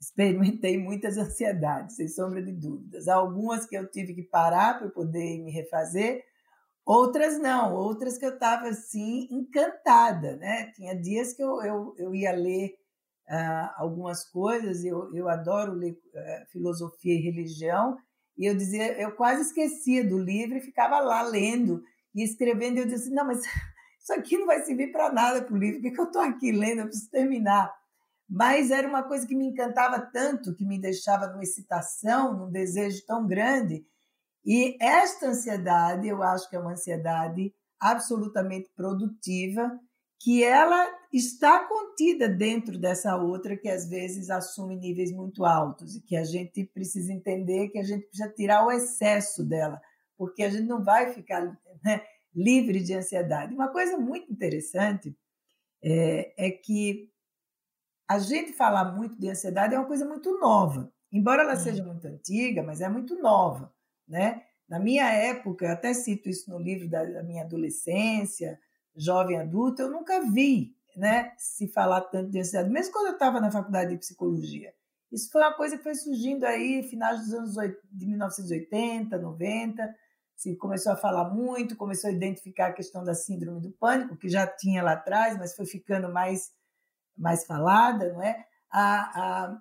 [0.00, 3.08] experimentei muitas ansiedades, sem sombra de dúvidas.
[3.08, 6.24] Algumas que eu tive que parar para poder me refazer,
[6.84, 10.72] outras não, outras que eu estava assim encantada, né?
[10.72, 12.74] Tinha dias que eu, eu, eu ia ler
[13.28, 17.96] uh, algumas coisas, eu, eu adoro ler uh, filosofia e religião,
[18.36, 21.82] e eu dizia, eu quase esquecia do livro e ficava lá lendo
[22.14, 23.42] e escrevendo, eu disse: não, mas
[24.00, 26.22] isso aqui não vai servir para nada para o livro, o que, que eu estou
[26.22, 26.80] aqui lendo?
[26.80, 27.72] Eu preciso terminar.
[28.28, 33.04] Mas era uma coisa que me encantava tanto, que me deixava numa excitação, num desejo
[33.04, 33.84] tão grande.
[34.44, 39.70] E esta ansiedade, eu acho que é uma ansiedade absolutamente produtiva,
[40.20, 46.02] que ela está contida dentro dessa outra que às vezes assume níveis muito altos e
[46.02, 49.80] que a gente precisa entender que a gente precisa tirar o excesso dela
[50.20, 51.40] porque a gente não vai ficar
[51.82, 52.02] né,
[52.34, 53.54] livre de ansiedade.
[53.54, 55.16] Uma coisa muito interessante
[55.82, 57.10] é, é, que
[58.06, 62.06] a gente falar muito de ansiedade é uma coisa muito nova, embora ela seja muito
[62.06, 63.74] antiga, mas é muito nova,
[64.06, 64.42] né?
[64.68, 68.60] Na minha época, eu até cito isso no livro da, da minha adolescência,
[68.94, 73.40] jovem adulta, eu nunca vi, né, se falar tanto de ansiedade, mesmo quando eu estava
[73.40, 74.74] na faculdade de psicologia.
[75.10, 77.54] Isso foi uma coisa que foi surgindo aí, finais dos anos
[77.90, 79.96] de 1980, 90,
[80.40, 84.26] se começou a falar muito, começou a identificar a questão da síndrome do pânico, que
[84.26, 86.50] já tinha lá atrás, mas foi ficando mais,
[87.14, 88.46] mais falada, não é?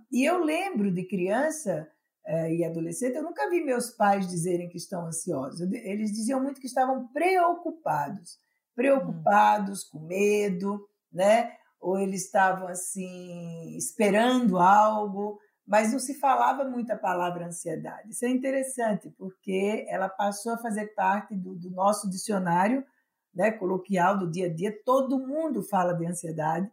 [0.09, 1.85] e eu lembro de criança
[2.25, 5.59] eh, e adolescente, eu nunca vi meus pais dizerem que estão ansiosos.
[5.59, 8.37] Eles diziam muito que estavam preocupados,
[8.73, 11.57] preocupados, com medo, né?
[11.81, 15.39] Ou eles estavam assim esperando algo
[15.69, 18.09] mas não se falava muito a palavra ansiedade.
[18.09, 22.83] Isso é interessante, porque ela passou a fazer parte do, do nosso dicionário
[23.31, 24.75] né, coloquial do dia a dia.
[24.83, 26.67] Todo mundo fala de ansiedade,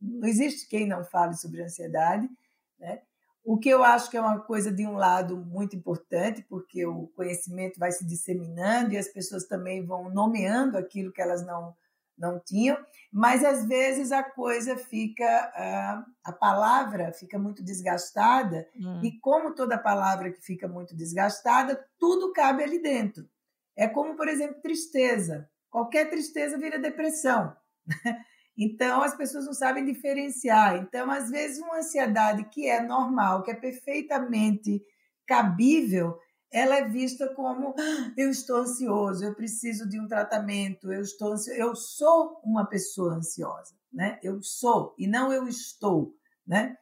[0.00, 2.30] não existe quem não fale sobre ansiedade.
[2.78, 3.02] Né?
[3.42, 7.08] O que eu acho que é uma coisa de um lado muito importante, porque o
[7.08, 11.74] conhecimento vai se disseminando e as pessoas também vão nomeando aquilo que elas não
[12.20, 12.76] não tinham,
[13.12, 19.00] mas às vezes a coisa fica, a palavra fica muito desgastada, hum.
[19.02, 23.28] e como toda palavra que fica muito desgastada, tudo cabe ali dentro.
[23.76, 25.48] É como, por exemplo, tristeza.
[25.70, 27.56] Qualquer tristeza vira depressão.
[28.62, 30.76] Então, as pessoas não sabem diferenciar.
[30.76, 34.82] Então, às vezes, uma ansiedade que é normal, que é perfeitamente
[35.26, 36.18] cabível,
[36.52, 41.32] ela é vista como ah, eu estou ansioso, eu preciso de um tratamento, eu estou
[41.32, 41.60] ansioso.
[41.60, 44.18] eu sou uma pessoa ansiosa, né?
[44.22, 46.14] Eu sou e não eu estou,
[46.46, 46.76] né?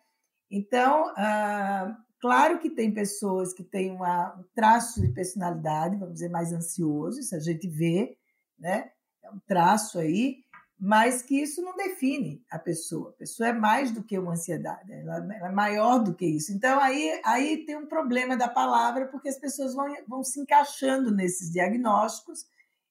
[0.50, 6.30] Então, ah, claro que tem pessoas que têm uma, um traço de personalidade, vamos dizer,
[6.30, 8.16] mais ansioso, isso a gente vê,
[8.58, 8.90] né?
[9.22, 10.38] É um traço aí,
[10.78, 13.10] mas que isso não define a pessoa.
[13.10, 16.52] A pessoa é mais do que uma ansiedade, ela, é maior do que isso.
[16.52, 21.10] Então, aí, aí tem um problema da palavra, porque as pessoas vão, vão se encaixando
[21.10, 22.46] nesses diagnósticos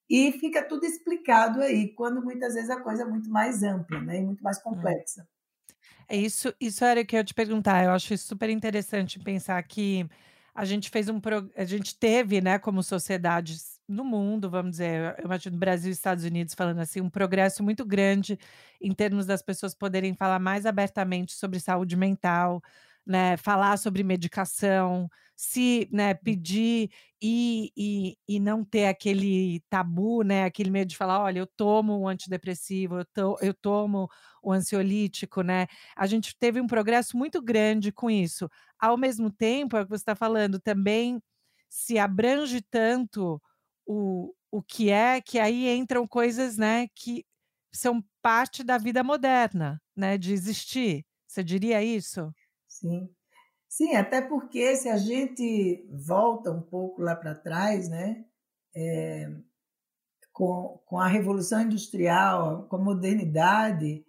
[0.09, 4.17] e fica tudo explicado aí, quando muitas vezes a coisa é muito mais ampla né,
[4.17, 5.27] e muito mais complexa.
[6.09, 7.83] É isso, isso era o que eu ia te perguntar.
[7.83, 10.07] Eu acho super interessante pensar que
[10.55, 11.21] a gente fez um
[11.55, 16.23] a gente teve, né, como sociedades no mundo, vamos dizer, eu imagino Brasil e Estados
[16.23, 18.37] Unidos falando assim, um progresso muito grande
[18.81, 22.61] em termos das pessoas poderem falar mais abertamente sobre saúde mental,
[23.05, 26.17] né, falar sobre medicação, se né, hum.
[26.23, 26.89] pedir
[27.21, 31.97] e, e, e não ter aquele tabu, né, aquele medo de falar, olha, eu tomo
[32.01, 34.09] um antidepressivo, eu, to, eu tomo
[34.43, 35.67] o um ansiolítico, né?
[35.95, 38.49] A gente teve um progresso muito grande com isso.
[38.79, 41.21] Ao mesmo tempo, é o que você está falando, também
[41.69, 43.41] se abrange tanto
[43.87, 47.25] o, o que é, que aí entram coisas, né, que
[47.71, 51.05] são parte da vida moderna, né, de existir.
[51.27, 52.31] Você diria isso?
[52.67, 53.09] Sim.
[53.69, 58.25] Sim, até porque se a gente volta um pouco lá para trás, né,
[58.75, 59.29] é,
[60.31, 64.05] com, com a Revolução Industrial, com a modernidade,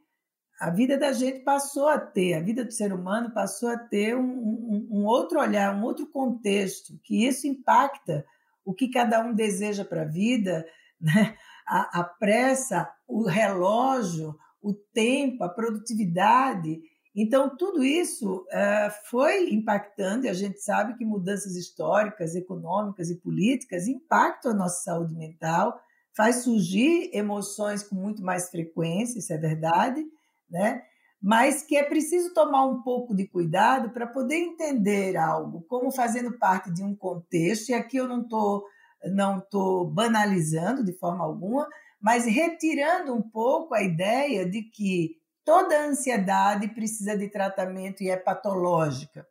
[0.60, 4.16] a vida da gente passou a ter, a vida do ser humano passou a ter
[4.16, 8.24] um, um, um outro olhar, um outro contexto, que isso impacta
[8.68, 10.66] o que cada um deseja para a vida,
[11.00, 11.34] né?
[11.66, 16.78] a, pressa, o relógio, o tempo, a produtividade.
[17.16, 23.16] Então, tudo isso uh, foi impactando, e a gente sabe que mudanças históricas, econômicas e
[23.16, 25.78] políticas impactam a nossa saúde mental,
[26.14, 30.04] faz surgir emoções com muito mais frequência, isso é verdade,
[30.50, 30.82] né?
[31.20, 36.38] Mas que é preciso tomar um pouco de cuidado para poder entender algo como fazendo
[36.38, 38.64] parte de um contexto, e aqui eu não estou
[39.04, 41.68] não tô banalizando de forma alguma,
[42.00, 48.16] mas retirando um pouco a ideia de que toda ansiedade precisa de tratamento e é
[48.16, 49.26] patológica.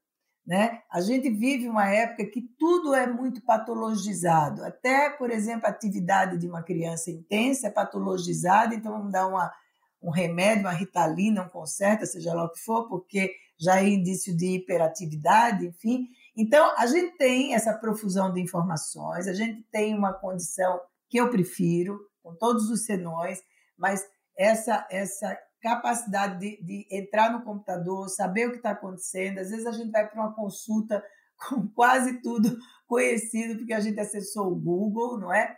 [0.46, 0.82] Né?
[0.90, 6.38] A gente vive uma época que tudo é muito patologizado, até, por exemplo, a atividade
[6.38, 9.52] de uma criança intensa é patologizada, então vamos dar uma
[10.02, 14.36] um remédio, uma ritalina, um conserta, seja lá o que for, porque já é indício
[14.36, 16.08] de hiperatividade, enfim.
[16.36, 20.80] Então, a gente tem essa profusão de informações, a gente tem uma condição
[21.10, 23.42] que eu prefiro, com todos os senões,
[23.78, 24.06] mas
[24.38, 29.66] essa, essa capacidade de, de entrar no computador, saber o que está acontecendo, às vezes
[29.66, 31.04] a gente vai para uma consulta
[31.50, 32.58] com quase tudo
[32.88, 35.58] conhecido, porque a gente acessou o Google, não é?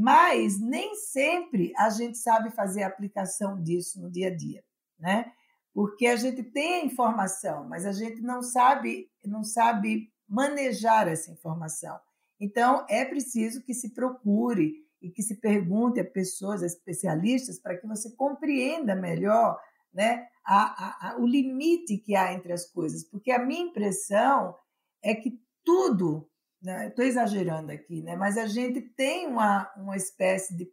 [0.00, 4.62] Mas nem sempre a gente sabe fazer a aplicação disso no dia a dia,
[4.96, 5.32] né?
[5.74, 11.32] Porque a gente tem a informação, mas a gente não sabe, não sabe manejar essa
[11.32, 11.98] informação.
[12.38, 17.76] Então, é preciso que se procure e que se pergunte a pessoas, a especialistas, para
[17.76, 19.60] que você compreenda melhor
[19.92, 23.02] né, a, a, a, o limite que há entre as coisas.
[23.02, 24.54] Porque a minha impressão
[25.02, 26.30] é que tudo
[26.62, 26.88] né?
[26.88, 28.16] Estou exagerando aqui, né?
[28.16, 30.66] mas a gente tem uma, uma espécie de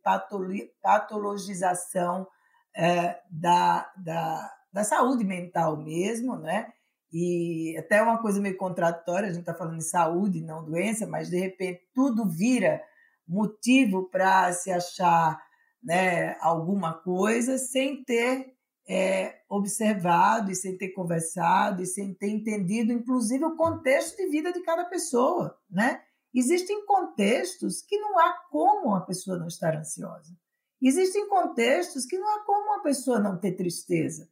[0.81, 2.27] patologização
[2.75, 6.71] é, da, da, da saúde mental mesmo, né?
[7.13, 11.29] E até uma coisa meio contraditória, a gente está falando de saúde, não doença, mas
[11.29, 12.81] de repente tudo vira
[13.25, 15.41] motivo para se achar
[15.81, 18.54] né, alguma coisa sem ter
[18.87, 24.53] é, observado e sem ter conversado e sem ter entendido, inclusive, o contexto de vida
[24.53, 26.01] de cada pessoa, né?
[26.33, 30.37] Existem contextos que não há como uma pessoa não estar ansiosa.
[30.81, 34.29] Existem contextos que não há como uma pessoa não ter tristeza.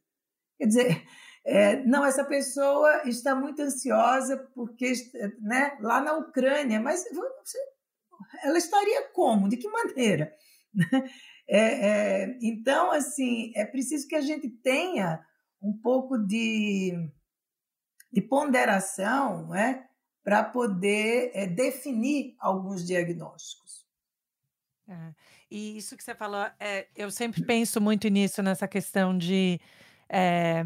[0.58, 1.04] Quer dizer,
[1.44, 4.92] é, não, essa pessoa está muito ansiosa porque,
[5.40, 7.04] né, lá na Ucrânia, mas
[8.42, 9.48] ela estaria como?
[9.48, 10.32] De que maneira?
[11.48, 15.24] É, é, então, assim, é preciso que a gente tenha
[15.62, 16.92] um pouco de,
[18.12, 19.86] de ponderação, é?
[20.24, 23.84] para poder é, definir alguns diagnósticos.
[24.88, 25.14] É.
[25.50, 29.60] E isso que você falou, é, eu sempre penso muito nisso, nessa questão de.
[30.08, 30.64] É,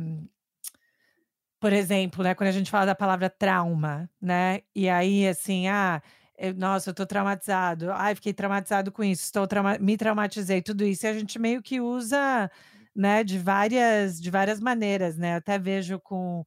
[1.60, 4.62] por exemplo, né, quando a gente fala da palavra trauma, né?
[4.74, 6.00] E aí, assim, ah,
[6.38, 10.85] eu, nossa, eu tô traumatizado, ai, fiquei traumatizado com isso, estou trauma me traumatizei, tudo
[10.85, 12.51] isso, e a gente meio que usa,
[12.94, 15.35] né, de várias, de várias maneiras, né?
[15.35, 16.44] Eu até vejo com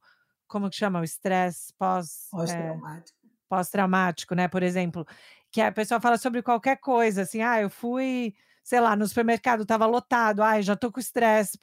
[0.48, 1.00] como que chama?
[1.00, 3.18] O estresse pós, eh, pós-traumático.
[3.24, 4.48] É, pós-traumático, né?
[4.48, 5.06] Por exemplo,
[5.50, 9.62] que a pessoa fala sobre qualquer coisa, assim, ah, eu fui, sei lá, no supermercado
[9.62, 11.58] estava lotado, ai, já tô com estresse,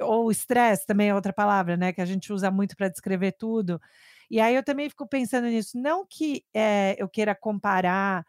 [0.00, 1.92] ou estresse também é outra palavra, né?
[1.92, 3.80] Que a gente usa muito para descrever tudo.
[4.30, 8.24] E aí eu também fico pensando nisso, não que é, eu queira comparar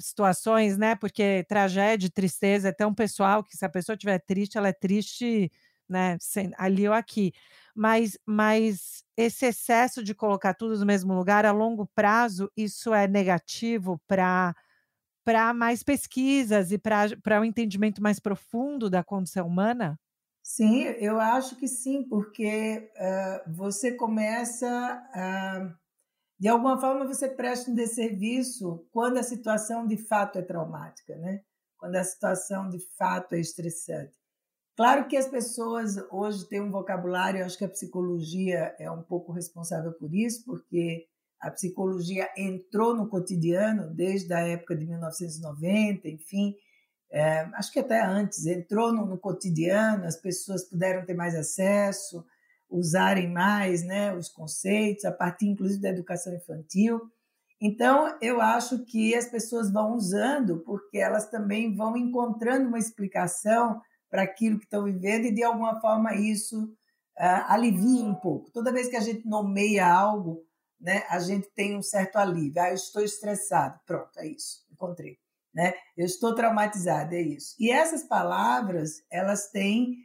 [0.00, 0.94] situações, né?
[0.96, 5.50] Porque tragédia, tristeza é tão pessoal que se a pessoa estiver triste, ela é triste,
[5.88, 6.18] né?
[6.58, 7.32] Ali ou aqui
[7.74, 13.06] mas, mas esse excesso de colocar tudo no mesmo lugar a longo prazo, isso é
[13.08, 14.54] negativo para
[15.24, 19.98] para mais pesquisas e para um entendimento mais profundo da condição humana?
[20.48, 24.68] Sim, eu acho que sim, porque uh, você começa
[25.12, 25.74] a.
[26.38, 31.42] De alguma forma, você presta um desserviço quando a situação de fato é traumática, né?
[31.76, 34.14] quando a situação de fato é estressante.
[34.76, 39.32] Claro que as pessoas hoje têm um vocabulário, acho que a psicologia é um pouco
[39.32, 41.08] responsável por isso, porque
[41.40, 46.54] a psicologia entrou no cotidiano desde a época de 1990, enfim,
[47.10, 52.24] é, acho que até antes, entrou no, no, cotidiano, as pessoas puderam ter mais acesso,
[52.68, 57.00] usarem mais né, os conceitos, a partir inclusive da educação infantil.
[57.60, 63.80] Então, eu acho que as pessoas vão usando, porque elas também vão encontrando uma explicação
[64.10, 66.64] para aquilo que estão vivendo e de alguma forma isso
[67.18, 68.50] uh, alivia um pouco.
[68.50, 70.44] Toda vez que a gente nomeia algo,
[70.80, 72.60] né, a gente tem um certo alívio.
[72.60, 75.18] Ah, eu estou estressado, pronto, é isso, encontrei.
[75.56, 75.72] Né?
[75.96, 77.56] Eu estou traumatizado, é isso.
[77.58, 79.96] E essas palavras, elas têm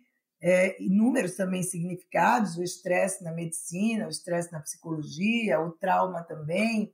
[0.42, 6.94] é, inúmeros também significados, o estresse na medicina, o estresse na psicologia, o trauma também.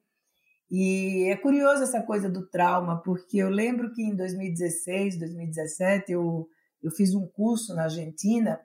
[0.72, 6.50] E é curioso essa coisa do trauma, porque eu lembro que em 2016, 2017, eu
[6.82, 8.60] eu fiz um curso na Argentina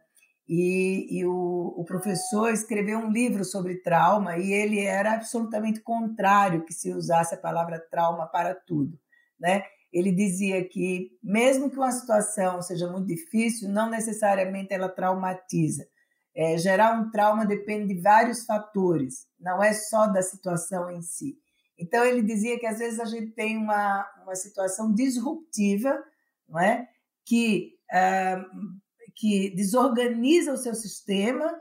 [0.49, 6.65] e, e o, o, professor escreveu um livro sobre trauma e ele era absolutamente contrário
[6.65, 8.99] que se usasse a palavra trauma para tudo,
[9.39, 9.63] né?
[9.93, 15.87] Ele dizia que mesmo que uma situação seja muito difícil, não necessariamente ela traumatiza.
[16.35, 21.37] É, gerar um trauma depende de vários fatores, não é só da situação em si.
[21.79, 26.03] Então ele dizia que às vezes a gente tem uma, uma situação disruptiva,
[26.49, 26.89] não é?
[27.27, 27.73] Que
[29.15, 31.53] que desorganiza o seu sistema,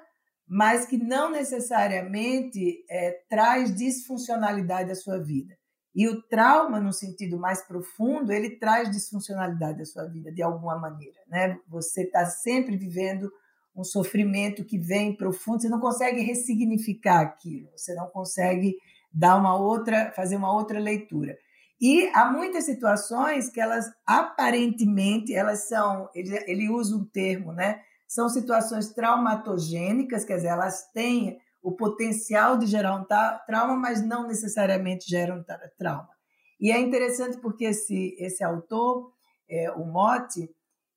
[0.47, 5.57] mas que não necessariamente é, traz disfuncionalidade à sua vida.
[5.93, 10.77] E o trauma, no sentido mais profundo, ele traz disfuncionalidade à sua vida, de alguma
[10.77, 11.19] maneira.
[11.27, 11.59] Né?
[11.67, 13.31] Você está sempre vivendo
[13.75, 18.75] um sofrimento que vem profundo, você não consegue ressignificar aquilo, você não consegue
[19.13, 21.37] dar uma outra, fazer uma outra leitura.
[21.79, 27.81] E há muitas situações que elas aparentemente elas são, ele, ele usa um termo, né?
[28.07, 34.27] São situações traumatogênicas, quer dizer, elas têm o potencial de gerar um trauma, mas não
[34.27, 35.43] necessariamente geram um
[35.77, 36.09] trauma.
[36.59, 39.11] E é interessante porque esse, esse autor,
[39.49, 40.49] é, o Mote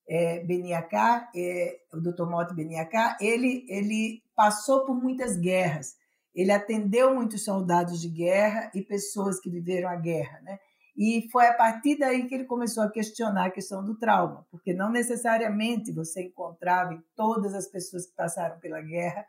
[0.08, 2.24] é, Beniacá, é, o Dr.
[2.24, 5.94] Mote Beniacá, ele, ele passou por muitas guerras.
[6.34, 10.58] Ele atendeu muitos soldados de guerra e pessoas que viveram a guerra, né?
[10.96, 14.72] E foi a partir daí que ele começou a questionar a questão do trauma, porque
[14.72, 19.26] não necessariamente você encontrava em todas as pessoas que passaram pela guerra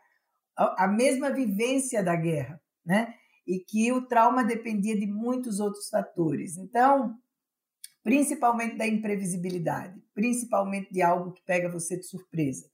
[0.56, 3.14] a mesma vivência da guerra, né?
[3.46, 6.56] E que o trauma dependia de muitos outros fatores.
[6.56, 7.16] Então,
[8.02, 12.68] principalmente da imprevisibilidade, principalmente de algo que pega você de surpresa.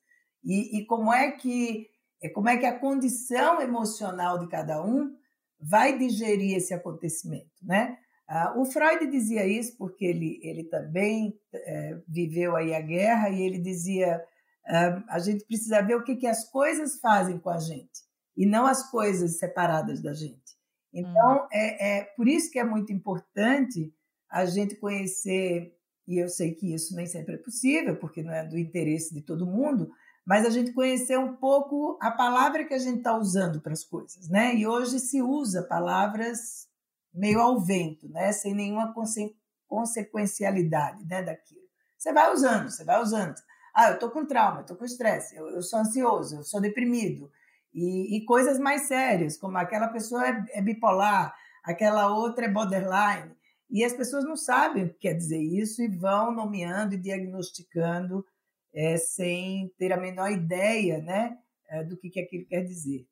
[0.44, 1.88] E, e como é que
[2.22, 5.16] é como é que a condição emocional de cada um
[5.60, 7.98] vai digerir esse acontecimento, né?
[8.28, 13.42] Ah, o Freud dizia isso porque ele, ele também é, viveu aí a guerra e
[13.42, 14.24] ele dizia
[14.64, 18.02] a gente precisa ver o que, que as coisas fazem com a gente
[18.36, 20.56] e não as coisas separadas da gente.
[20.92, 21.48] Então, hum.
[21.52, 23.92] é, é por isso que é muito importante
[24.30, 28.46] a gente conhecer, e eu sei que isso nem sempre é possível, porque não é
[28.46, 29.90] do interesse de todo mundo,
[30.24, 33.84] mas a gente conhecer um pouco a palavra que a gente está usando para as
[33.84, 34.54] coisas, né?
[34.54, 36.68] E hoje se usa palavras
[37.12, 38.32] meio ao vento, né?
[38.32, 39.36] sem nenhuma conse
[39.66, 41.22] consequencialidade né?
[41.22, 41.62] daquilo.
[41.96, 43.34] Você vai usando, você vai usando.
[43.74, 47.30] Ah, eu estou com trauma, estou com estresse, eu, eu, sou ansioso, eu sou deprimido.
[47.72, 53.34] E, e coisas mais sérias, como aquela pessoa é, é bipolar, aquela outra é borderline.
[53.70, 58.24] E as pessoas não sabem o que quer dizer isso e vão nomeando e diagnosticando
[58.74, 63.06] é, sem ter a menor ideia né, é, do que, que aquilo quer dizer.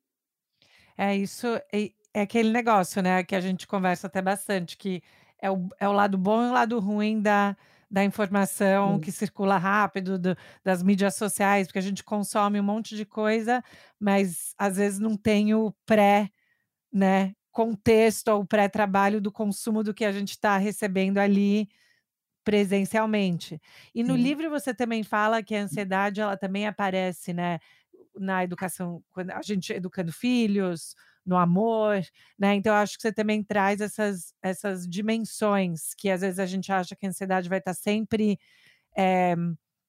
[0.95, 5.01] É isso, é, é, aquele negócio, né, que a gente conversa até bastante, que
[5.41, 7.57] é o, é o lado bom e o lado ruim da,
[7.91, 9.01] da informação Sim.
[9.01, 13.63] que circula rápido, do, das mídias sociais, porque a gente consome um monte de coisa,
[13.99, 16.31] mas às vezes não tem o pré,
[16.93, 21.69] né, contexto ou pré-trabalho do consumo do que a gente está recebendo ali
[22.43, 23.61] presencialmente.
[23.93, 24.15] E no Sim.
[24.15, 27.59] livro você também fala que a ansiedade ela também aparece, né,
[28.15, 32.01] na educação, quando a gente educando filhos, no amor,
[32.39, 32.55] né?
[32.55, 36.71] Então, eu acho que você também traz essas, essas dimensões que às vezes a gente
[36.71, 38.39] acha que a ansiedade vai estar sempre
[38.97, 39.35] é,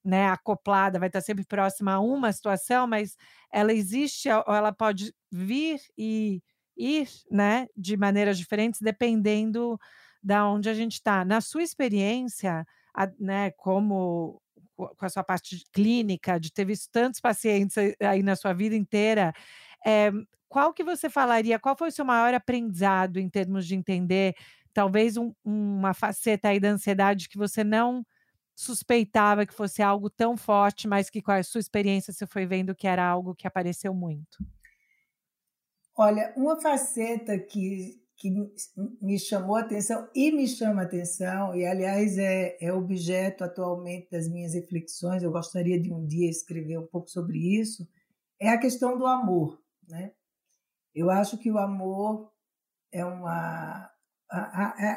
[0.05, 3.17] né, acoplada, vai estar sempre próxima a uma situação, mas
[3.53, 6.43] ela existe, ou ela pode vir e
[6.77, 9.79] ir, né, de maneiras diferentes, dependendo
[10.23, 11.25] da onde a gente está.
[11.25, 14.41] Na sua experiência, a, né, como
[14.77, 19.33] com a sua parte clínica, de ter visto tantos pacientes aí na sua vida inteira,
[19.87, 20.11] é,
[20.53, 24.35] qual que você falaria, qual foi o seu maior aprendizado em termos de entender
[24.75, 28.05] talvez um, uma faceta aí da ansiedade que você não
[28.55, 32.75] suspeitava que fosse algo tão forte, mas que com a sua experiência você foi vendo
[32.75, 34.45] que era algo que apareceu muito?
[35.97, 38.31] Olha, uma faceta que, que
[39.01, 44.53] me chamou atenção e me chama atenção, e aliás é, é objeto atualmente das minhas
[44.53, 47.89] reflexões, eu gostaria de um dia escrever um pouco sobre isso,
[48.39, 49.59] é a questão do amor.
[49.89, 50.13] Né?
[50.95, 52.31] Eu acho que o amor
[52.93, 53.91] é uma.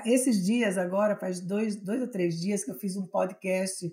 [0.05, 3.85] esses dias, agora, faz dois, dois ou três dias que eu fiz um podcast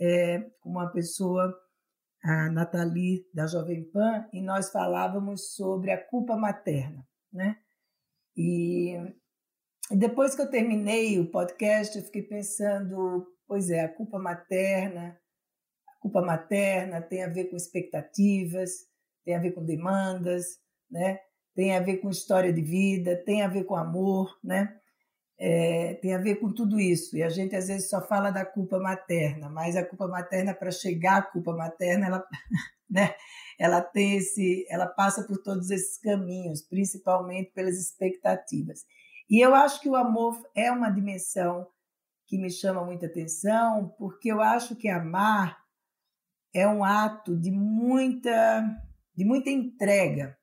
[0.00, 1.54] é, com uma pessoa
[2.22, 7.56] a Nathalie da Jovem Pan, e nós falávamos sobre a culpa materna, né?
[8.36, 8.96] E
[9.90, 15.18] depois que eu terminei o podcast, eu fiquei pensando, pois é, a culpa materna,
[15.86, 18.70] a culpa materna tem a ver com expectativas,
[19.24, 20.58] tem a ver com demandas,
[20.90, 21.20] né?
[21.58, 24.78] Tem a ver com história de vida, tem a ver com amor, né?
[25.38, 27.16] é, tem a ver com tudo isso.
[27.16, 30.70] E a gente às vezes só fala da culpa materna, mas a culpa materna, para
[30.70, 32.26] chegar à culpa materna, ela,
[32.90, 33.14] né,
[33.58, 38.84] ela tem esse, ela passa por todos esses caminhos, principalmente pelas expectativas.
[39.30, 41.66] E eu acho que o amor é uma dimensão
[42.26, 45.56] que me chama muita atenção, porque eu acho que amar
[46.52, 48.64] é um ato de muita,
[49.14, 50.36] de muita entrega,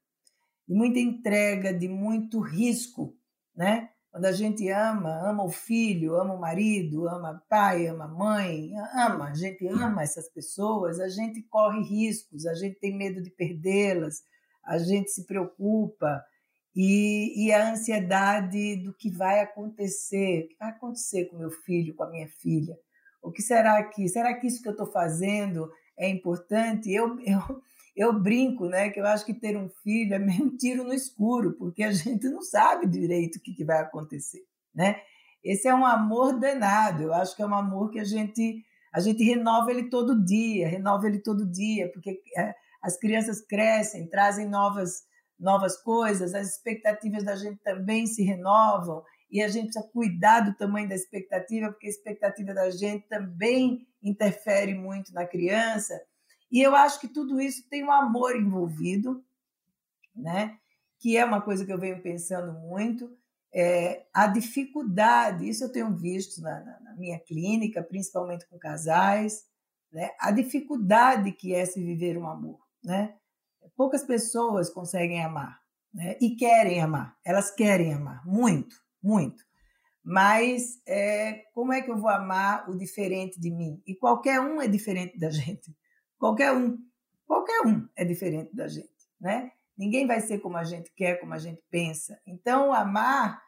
[0.68, 3.16] de muita entrega, de muito risco,
[3.56, 3.90] né?
[4.16, 9.26] Quando a gente ama, ama o filho, ama o marido, ama pai, ama mãe, ama,
[9.26, 14.24] a gente ama essas pessoas, a gente corre riscos, a gente tem medo de perdê-las,
[14.64, 16.24] a gente se preocupa
[16.74, 21.94] e, e, a ansiedade do que vai acontecer, o que vai acontecer com meu filho,
[21.94, 22.78] com a minha filha,
[23.22, 26.92] o que será que, será que isso que eu estou fazendo é importante?
[26.92, 27.62] Eu, eu,
[27.96, 30.94] eu brinco, né, que eu acho que ter um filho é meio um tiro no
[30.94, 34.44] escuro, porque a gente não sabe direito o que, que vai acontecer,
[34.74, 35.02] né?
[35.44, 37.04] Esse é um amor danado.
[37.04, 40.70] Eu acho que é um amor que a gente a gente renova ele todo dia,
[40.70, 45.04] renova ele todo dia, porque é, as crianças crescem, trazem novas
[45.38, 50.56] novas coisas, as expectativas da gente também se renovam e a gente precisa cuidar do
[50.56, 56.00] tamanho da expectativa, porque a expectativa da gente também interfere muito na criança.
[56.52, 59.24] E eu acho que tudo isso tem um amor envolvido,
[60.16, 60.58] né?
[61.00, 63.16] que é uma coisa que eu venho pensando muito.
[63.54, 69.46] É, a dificuldade, isso eu tenho visto na, na, na minha clínica, principalmente com casais,
[69.92, 70.12] né?
[70.20, 72.60] a dificuldade que é se viver um amor.
[72.84, 73.16] Né?
[73.76, 75.60] Poucas pessoas conseguem amar
[75.94, 76.18] né?
[76.20, 79.44] e querem amar, elas querem amar, muito, muito.
[80.04, 83.82] Mas é, como é que eu vou amar o diferente de mim?
[83.88, 85.76] E qualquer um é diferente da gente.
[86.18, 86.78] Qualquer um.
[87.26, 88.90] Qualquer um é diferente da gente,
[89.20, 89.52] né?
[89.78, 92.20] Ninguém vai ser como a gente quer, como a gente pensa.
[92.26, 93.42] Então, amar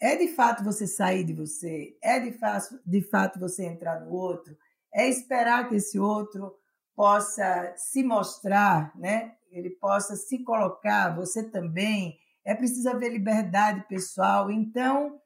[0.00, 4.12] é de fato você sair de você, é de fato, de fato você entrar no
[4.12, 4.56] outro,
[4.92, 6.54] é esperar que esse outro
[6.94, 9.34] possa se mostrar, né?
[9.50, 12.18] Ele possa se colocar, você também.
[12.44, 14.50] É preciso haver liberdade pessoal.
[14.50, 15.20] Então,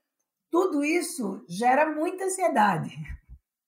[0.51, 2.95] tudo isso gera muita ansiedade.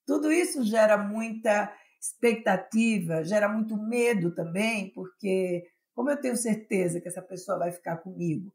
[0.06, 1.70] Tudo isso gera muita
[2.00, 7.96] expectativa, gera muito medo também, porque como eu tenho certeza que essa pessoa vai ficar
[7.98, 8.52] comigo?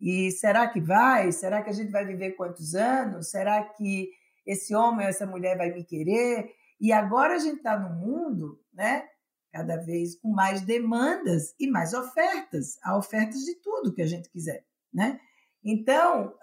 [0.00, 1.32] E será que vai?
[1.32, 3.30] Será que a gente vai viver quantos anos?
[3.30, 4.10] Será que
[4.44, 6.50] esse homem ou essa mulher vai me querer?
[6.80, 9.08] E agora a gente está no mundo, né?
[9.52, 12.78] cada vez com mais demandas e mais ofertas.
[12.82, 15.20] Há ofertas de tudo que a gente quiser, né?
[15.62, 16.34] Então,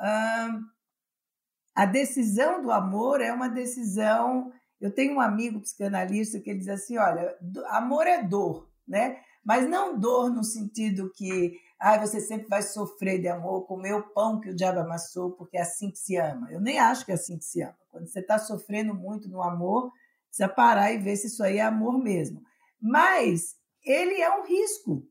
[1.75, 4.53] a decisão do amor é uma decisão.
[4.79, 9.19] Eu tenho um amigo psicanalista que ele diz assim: olha, amor é dor, né?
[9.43, 14.03] Mas não dor no sentido que ah, você sempre vai sofrer de amor, comer o
[14.09, 16.51] pão que o diabo amassou, porque é assim que se ama.
[16.51, 17.77] Eu nem acho que é assim que se ama.
[17.89, 19.91] Quando você está sofrendo muito no amor,
[20.27, 22.43] precisa parar e ver se isso aí é amor mesmo.
[22.81, 25.07] Mas ele é um risco.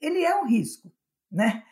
[0.00, 0.92] Ele é um risco,
[1.30, 1.64] né?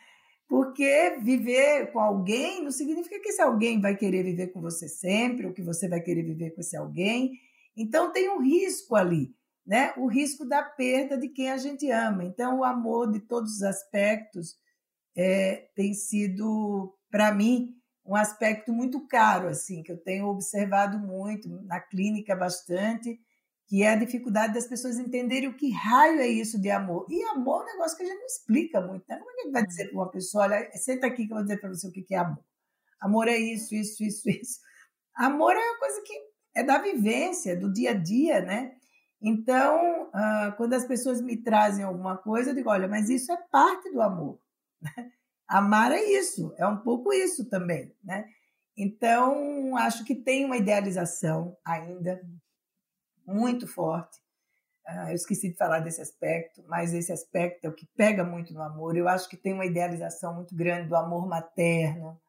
[0.53, 5.47] Porque viver com alguém não significa que esse alguém vai querer viver com você sempre,
[5.47, 7.31] ou que você vai querer viver com esse alguém.
[7.75, 9.35] Então tem um risco ali,
[9.65, 9.95] né?
[9.97, 12.23] O risco da perda de quem a gente ama.
[12.23, 14.55] Então o amor de todos os aspectos
[15.17, 17.73] é, tem sido para mim
[18.05, 23.19] um aspecto muito caro assim que eu tenho observado muito na clínica bastante
[23.73, 27.07] que é a dificuldade das pessoas entenderem o que raio é isso de amor.
[27.09, 29.03] E amor é um negócio que a gente não explica muito.
[29.09, 29.17] Né?
[29.17, 31.37] Como é que a gente vai dizer para uma pessoa, olha, senta aqui que eu
[31.37, 32.45] vou dizer para você o que é amor.
[33.01, 34.59] Amor é isso, isso, isso, isso.
[35.15, 36.13] Amor é uma coisa que
[36.55, 38.75] é da vivência, do dia a dia, né?
[39.19, 43.37] Então, uh, quando as pessoas me trazem alguma coisa, eu digo, olha, mas isso é
[43.51, 44.37] parte do amor.
[45.49, 48.23] Amar é isso, é um pouco isso também, né?
[48.77, 52.21] Então, acho que tem uma idealização ainda
[53.25, 54.17] muito forte.
[54.87, 58.53] Uh, eu esqueci de falar desse aspecto, mas esse aspecto é o que pega muito
[58.53, 58.97] no amor.
[58.97, 62.19] Eu acho que tem uma idealização muito grande do amor materno,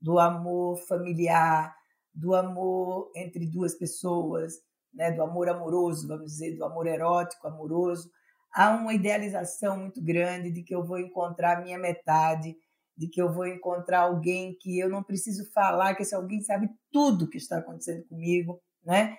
[0.00, 1.74] do amor familiar,
[2.14, 4.54] do amor entre duas pessoas,
[4.94, 8.10] né, do amor amoroso, vamos dizer, do amor erótico, amoroso.
[8.54, 12.56] Há uma idealização muito grande de que eu vou encontrar a minha metade,
[12.96, 16.70] de que eu vou encontrar alguém que eu não preciso falar, que esse alguém sabe
[16.90, 19.18] tudo que está acontecendo comigo, né?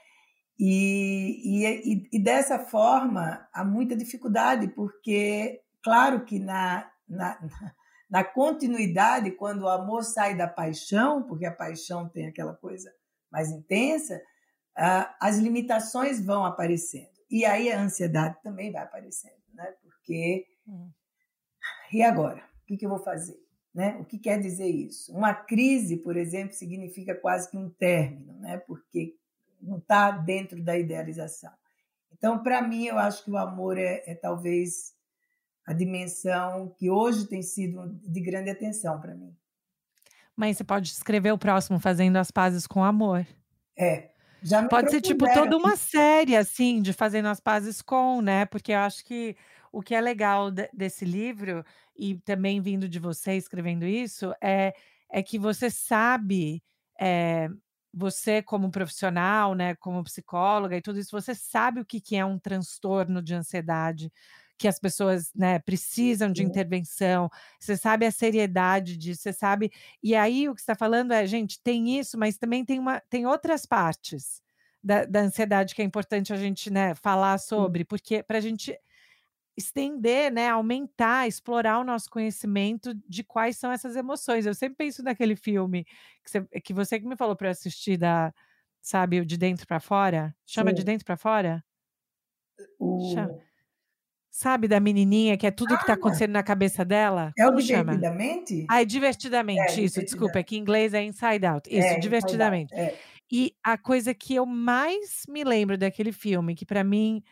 [0.59, 7.37] E, e, e, dessa forma há muita dificuldade, porque, claro que na, na,
[8.09, 12.91] na continuidade, quando o amor sai da paixão, porque a paixão tem aquela coisa
[13.31, 14.19] mais intensa,
[15.19, 17.17] as limitações vão aparecendo.
[17.29, 19.73] E aí a ansiedade também vai aparecendo, né?
[19.81, 20.45] Porque.
[20.67, 20.91] Hum.
[21.91, 22.43] E agora?
[22.69, 23.37] O que eu vou fazer?
[23.73, 23.97] Né?
[23.99, 25.11] O que quer dizer isso?
[25.13, 28.57] Uma crise, por exemplo, significa quase que um término, né?
[28.57, 29.15] porque
[29.61, 31.51] não está dentro da idealização.
[32.11, 34.95] Então, para mim, eu acho que o amor é, é, talvez
[35.65, 39.35] a dimensão que hoje tem sido de grande atenção para mim.
[40.35, 43.25] Mas você pode escrever o próximo fazendo as pazes com amor.
[43.77, 44.11] É.
[44.41, 48.45] Já pode ser tipo toda uma série assim de fazendo as pazes com, né?
[48.45, 49.35] Porque eu acho que
[49.71, 54.73] o que é legal de, desse livro e também vindo de você escrevendo isso é
[55.09, 56.61] é que você sabe
[56.99, 57.49] é,
[57.97, 62.23] você como profissional, né, como psicóloga e tudo isso, você sabe o que, que é
[62.23, 64.11] um transtorno de ansiedade,
[64.57, 67.29] que as pessoas, né, precisam de intervenção,
[67.59, 69.71] você sabe a seriedade disso, você sabe.
[70.01, 73.25] E aí o que está falando é, gente, tem isso, mas também tem uma, tem
[73.25, 74.41] outras partes
[74.83, 78.77] da, da ansiedade que é importante a gente, né, falar sobre, porque para a gente
[79.57, 84.45] estender, né, aumentar, explorar o nosso conhecimento de quais são essas emoções.
[84.45, 85.83] Eu sempre penso naquele filme
[86.23, 88.31] que você que, você que me falou para assistir da,
[88.81, 90.35] sabe, de dentro para fora.
[90.45, 90.75] Chama Sim.
[90.75, 91.63] de dentro para fora?
[92.79, 93.15] O...
[94.29, 97.33] Sabe da menininha que é tudo ah, que está acontecendo na cabeça dela?
[97.35, 98.55] É Como o divertidamente?
[98.55, 98.67] Chama?
[98.69, 100.05] Ah, é divertidamente, é, isso, divertidamente.
[100.05, 101.67] desculpa, é que em inglês é inside out.
[101.67, 102.71] Isso, é, divertidamente.
[102.75, 102.99] Out, é.
[103.31, 107.23] E a coisa que eu mais me lembro daquele filme, que para mim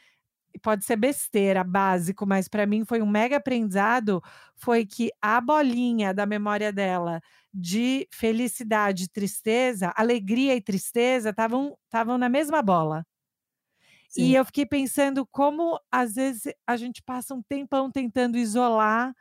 [0.61, 4.21] pode ser besteira, básico, mas para mim foi um mega aprendizado,
[4.55, 7.21] foi que a bolinha da memória dela
[7.53, 13.05] de felicidade e tristeza, alegria e tristeza estavam na mesma bola.
[14.07, 14.23] Sim.
[14.23, 19.13] E eu fiquei pensando como às vezes a gente passa um tempão tentando isolar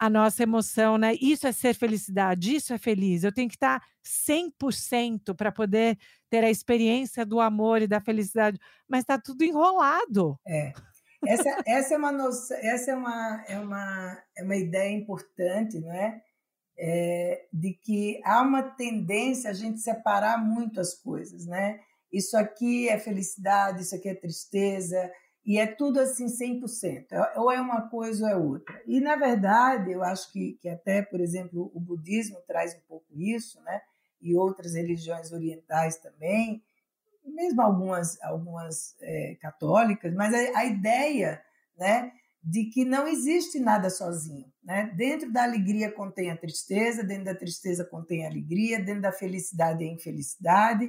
[0.00, 1.14] a nossa emoção, né?
[1.20, 3.22] Isso é ser felicidade, isso é feliz.
[3.22, 5.98] Eu tenho que estar 100% para poder
[6.30, 10.40] ter a experiência do amor e da felicidade, mas está tudo enrolado.
[10.48, 10.72] É.
[11.26, 15.92] Essa, essa é uma noção, essa é uma, é uma, é uma ideia importante, não
[15.92, 16.22] é?
[16.78, 17.46] é?
[17.52, 21.78] De que há uma tendência a gente separar muito as coisas, né?
[22.10, 25.12] Isso aqui é felicidade, isso aqui é tristeza,
[25.50, 27.06] e é tudo assim 100%.
[27.10, 28.80] É, ou é uma coisa ou é outra.
[28.86, 33.06] E, na verdade, eu acho que, que até, por exemplo, o budismo traz um pouco
[33.18, 33.80] isso, né?
[34.22, 36.62] e outras religiões orientais também,
[37.24, 41.42] mesmo algumas, algumas é, católicas, mas a, a, ideia
[41.76, 42.12] né,
[42.44, 44.46] de que não existe nada sozinho.
[44.62, 44.92] Né?
[44.96, 49.82] Dentro da alegria contém a tristeza, dentro da tristeza contém a alegria, dentro da felicidade
[49.82, 50.88] a infelicidade.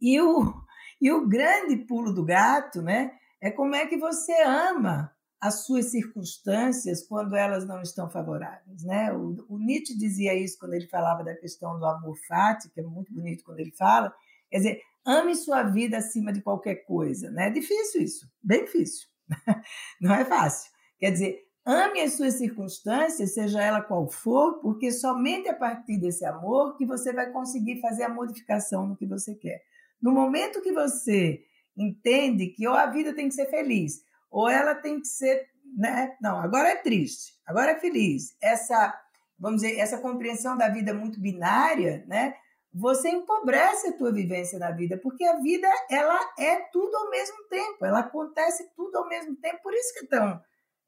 [0.00, 0.54] E o,
[1.02, 5.86] e o grande pulo do gato né, é como é que você ama as suas
[5.86, 9.12] circunstâncias quando elas não estão favoráveis, né?
[9.12, 12.82] O, o, Nietzsche dizia isso quando ele falava da questão do amor fati, que é
[12.82, 14.12] muito bonito quando ele fala,
[14.50, 17.46] quer dizer, ame sua vida acima de qualquer coisa, né?
[17.46, 19.06] É difícil isso, bem difícil,
[20.00, 20.72] não é fácil.
[20.98, 26.24] Quer dizer, ame as suas circunstâncias, seja ela qual for, porque somente a partir desse
[26.24, 29.62] amor que você vai conseguir fazer a modificação no que você quer.
[30.02, 31.44] No momento que você
[31.78, 36.16] entende que ou a vida tem que ser feliz, ou ela tem que ser, né?
[36.20, 38.36] Não, agora é triste, agora é feliz.
[38.42, 38.94] Essa,
[39.38, 42.34] vamos dizer, essa compreensão da vida muito binária, né?
[42.72, 47.44] Você empobrece a tua vivência na vida, porque a vida ela é tudo ao mesmo
[47.48, 50.40] tempo, ela acontece tudo ao mesmo tempo, por isso que é tão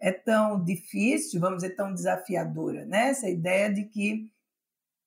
[0.03, 3.11] é tão difícil, vamos dizer, tão desafiadora, né?
[3.11, 4.30] Essa ideia de que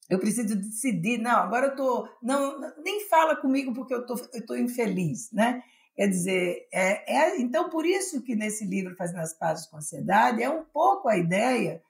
[0.10, 4.46] eu preciso decidir, não, agora eu tô, não, nem fala comigo porque eu tô, eu
[4.46, 5.64] tô infeliz, né?
[5.96, 9.80] Quer dizer, é, é, então por isso que nesse livro Fazendo as Pazes com a
[9.80, 11.82] Ansiedade é um pouco a ideia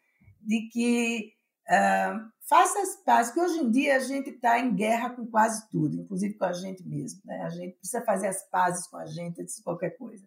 [0.42, 1.34] de que
[1.70, 5.70] uh, faça as pazes, que hoje em dia a gente está em guerra com quase
[5.70, 7.22] tudo, inclusive com a gente mesmo.
[7.26, 7.42] Né?
[7.44, 10.24] A gente precisa fazer as pazes com a gente antes de qualquer coisa.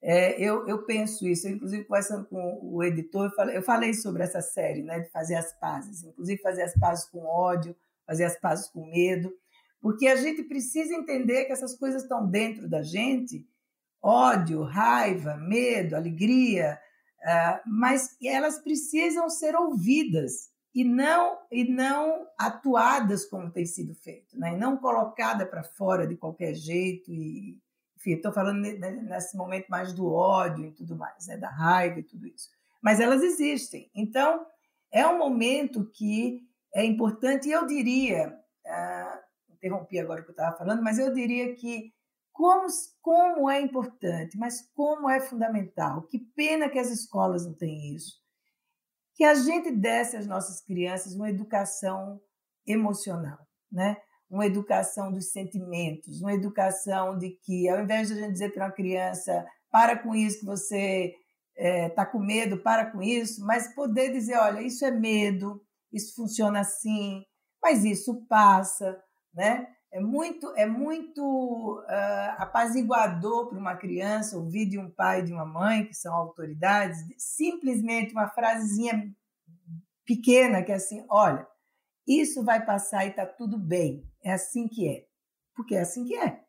[0.00, 3.94] É, eu, eu penso isso, eu, inclusive conversando com o editor, eu falei, eu falei
[3.94, 7.74] sobre essa série, né, de fazer as pazes, inclusive fazer as pazes com ódio,
[8.06, 9.32] fazer as pazes com medo,
[9.80, 13.44] porque a gente precisa entender que essas coisas estão dentro da gente
[14.00, 16.78] ódio, raiva, medo, alegria
[17.22, 24.38] uh, mas elas precisam ser ouvidas e não e não atuadas como tem sido feito,
[24.38, 24.52] né?
[24.52, 27.10] e não colocada para fora de qualquer jeito.
[27.10, 27.58] E,
[27.98, 31.36] enfim, estou falando nesse momento mais do ódio e tudo mais, né?
[31.36, 32.48] da raiva e tudo isso.
[32.80, 33.90] Mas elas existem.
[33.92, 34.46] Então,
[34.92, 40.32] é um momento que é importante, e eu diria, uh, interrompi agora o que eu
[40.32, 41.92] estava falando, mas eu diria que
[42.32, 42.66] como,
[43.02, 46.02] como é importante, mas como é fundamental.
[46.02, 48.22] Que pena que as escolas não têm isso.
[49.14, 52.20] Que a gente desse às nossas crianças uma educação
[52.64, 53.38] emocional,
[53.72, 53.96] né?
[54.30, 58.66] Uma educação dos sentimentos, uma educação de que, ao invés de a gente dizer para
[58.66, 61.14] uma criança, para com isso que você
[61.56, 65.60] está é, tá com medo, para com isso, mas poder dizer, olha, isso é medo,
[65.92, 67.22] isso funciona assim,
[67.62, 69.00] mas isso passa,
[69.34, 69.66] né?
[69.90, 75.32] É muito, é muito uh, apaziguador para uma criança ouvir de um pai e de
[75.32, 79.10] uma mãe, que são autoridades, simplesmente uma frasezinha
[80.04, 81.46] pequena que é assim: olha,
[82.06, 84.07] isso vai passar e está tudo bem.
[84.22, 85.06] É assim que é.
[85.54, 86.40] Porque é assim que é.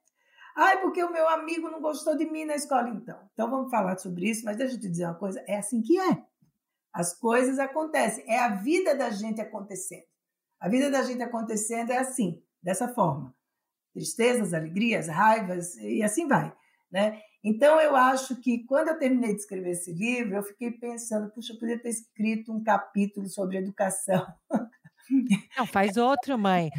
[0.56, 3.18] Ai, porque o meu amigo não gostou de mim na escola, então.
[3.34, 6.00] Então vamos falar sobre isso, mas deixa eu te dizer uma coisa: é assim que
[6.00, 6.24] é.
[6.94, 8.24] As coisas acontecem.
[8.28, 10.04] É a vida da gente acontecendo.
[10.60, 13.34] A vida da gente acontecendo é assim dessa forma.
[13.94, 16.54] Tristezas, alegrias, raivas e assim vai,
[16.92, 17.22] né?
[17.44, 21.54] Então eu acho que quando eu terminei de escrever esse livro, eu fiquei pensando, puxa,
[21.54, 24.26] eu podia ter escrito um capítulo sobre educação.
[25.58, 26.70] Não, faz outro, mãe.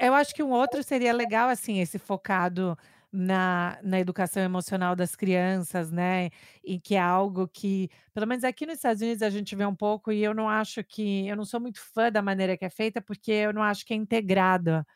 [0.00, 2.76] Eu acho que um outro seria legal, assim, esse focado
[3.12, 6.30] na, na educação emocional das crianças, né?
[6.64, 9.74] E que é algo que, pelo menos aqui nos Estados Unidos, a gente vê um
[9.74, 11.26] pouco, e eu não acho que.
[11.28, 13.94] Eu não sou muito fã da maneira que é feita, porque eu não acho que
[13.94, 14.86] é integrada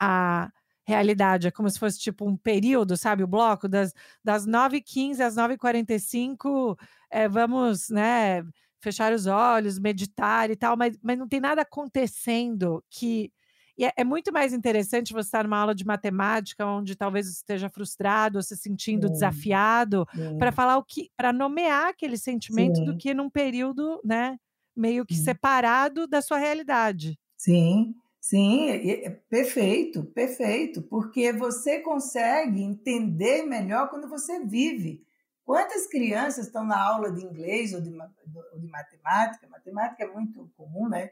[0.00, 0.50] a
[0.86, 1.48] realidade.
[1.48, 3.22] É como se fosse tipo um período, sabe?
[3.24, 3.92] O bloco das,
[4.24, 6.76] das 9h15 às 9h45,
[7.10, 8.42] é, vamos, né?
[8.82, 13.32] Fechar os olhos, meditar e tal, mas, mas não tem nada acontecendo que.
[13.80, 17.70] É, é, muito mais interessante você estar numa aula de matemática, onde talvez você esteja
[17.70, 20.06] frustrado ou se sentindo desafiado,
[20.38, 22.84] para falar o que, para nomear aquele sentimento, Sim.
[22.84, 24.36] do que num período, né,
[24.76, 25.18] meio que Sim.
[25.18, 27.18] separado da sua realidade.
[27.36, 35.04] Sim, Sim, é perfeito, perfeito, porque você consegue entender melhor quando você vive.
[35.52, 39.46] Quantas crianças estão na aula de inglês ou de, ou de matemática?
[39.46, 41.10] Matemática é muito comum, né?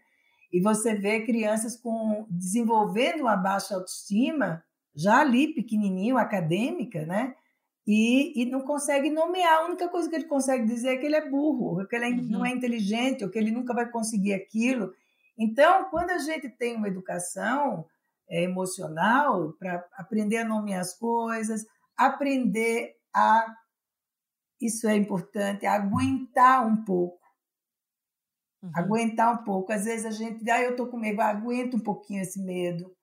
[0.51, 4.64] E você vê crianças com desenvolvendo uma baixa autoestima,
[4.95, 7.34] já ali pequenininho, acadêmica, né?
[7.86, 9.59] E, e não consegue nomear.
[9.59, 12.30] A única coisa que ele consegue dizer é que ele é burro, que ele uhum.
[12.30, 14.91] não é inteligente, ou que ele nunca vai conseguir aquilo.
[15.36, 17.84] Então, quando a gente tem uma educação
[18.26, 23.55] é, emocional para aprender a nomear as coisas, aprender a,
[24.61, 27.20] isso é importante, aguentar um pouco.
[28.62, 28.70] Uhum.
[28.74, 29.72] Aguentar um pouco.
[29.72, 32.94] Às vezes a gente, ah, eu estou com medo, aguenta um pouquinho esse medo,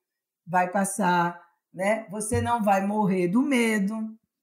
[0.46, 1.40] vai passar,
[1.72, 2.06] né?
[2.10, 3.96] Você não vai morrer do medo,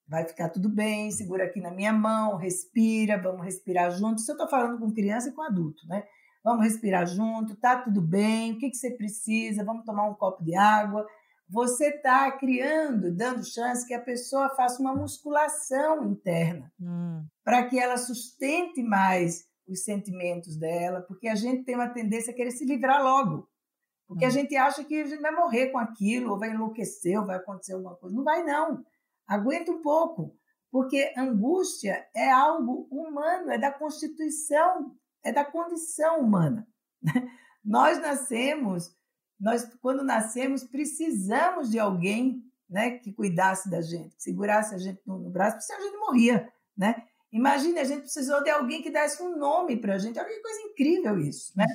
[0.08, 4.24] vai ficar tudo bem, segura aqui na minha mão, respira, vamos respirar juntos.
[4.24, 6.04] Isso eu estou falando com criança e com adulto, né?
[6.46, 10.44] vamos respirar junto, tá tudo bem, o que, que você precisa, vamos tomar um copo
[10.44, 11.04] de água,
[11.48, 17.24] você está criando, dando chance que a pessoa faça uma musculação interna, hum.
[17.44, 22.36] para que ela sustente mais os sentimentos dela, porque a gente tem uma tendência a
[22.36, 23.48] querer se livrar logo.
[24.08, 24.28] Porque hum.
[24.28, 27.38] a gente acha que a gente vai morrer com aquilo, ou vai enlouquecer, ou vai
[27.38, 28.16] acontecer alguma coisa.
[28.16, 28.84] Não vai, não.
[29.28, 30.36] Aguenta um pouco.
[30.72, 36.68] Porque angústia é algo humano, é da constituição, é da condição humana.
[37.64, 38.94] Nós nascemos
[39.40, 45.02] nós, quando nascemos, precisamos de alguém né, que cuidasse da gente, que segurasse a gente
[45.06, 46.54] no, no braço, porque senão a gente morria.
[46.78, 47.04] Né?
[47.32, 50.18] Imagine, a gente precisou de alguém que desse um nome para a gente.
[50.18, 51.52] Olha que coisa incrível isso.
[51.56, 51.66] Né?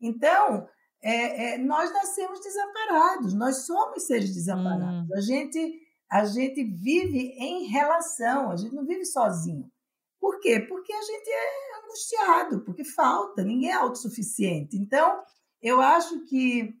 [0.00, 0.68] Então,
[1.02, 5.08] é, é, nós nascemos desamparados, nós somos seres desamparados.
[5.10, 5.14] Hum.
[5.14, 9.70] A, gente, a gente vive em relação, a gente não vive sozinho.
[10.18, 10.60] Por quê?
[10.60, 14.76] Porque a gente é angustiado, porque falta, ninguém é autossuficiente.
[14.76, 15.22] Então,
[15.62, 16.74] eu acho que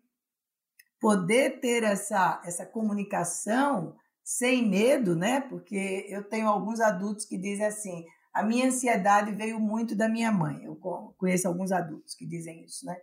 [1.00, 5.40] poder ter essa, essa comunicação sem medo, né?
[5.40, 10.30] Porque eu tenho alguns adultos que dizem assim: a minha ansiedade veio muito da minha
[10.30, 10.62] mãe.
[10.64, 10.76] Eu
[11.16, 12.96] conheço alguns adultos que dizem isso, né?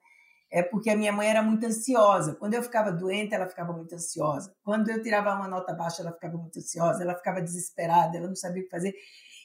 [0.49, 2.35] É porque a minha mãe era muito ansiosa.
[2.35, 4.55] Quando eu ficava doente, ela ficava muito ansiosa.
[4.63, 7.03] Quando eu tirava uma nota baixa, ela ficava muito ansiosa.
[7.03, 8.93] Ela ficava desesperada, ela não sabia o que fazer.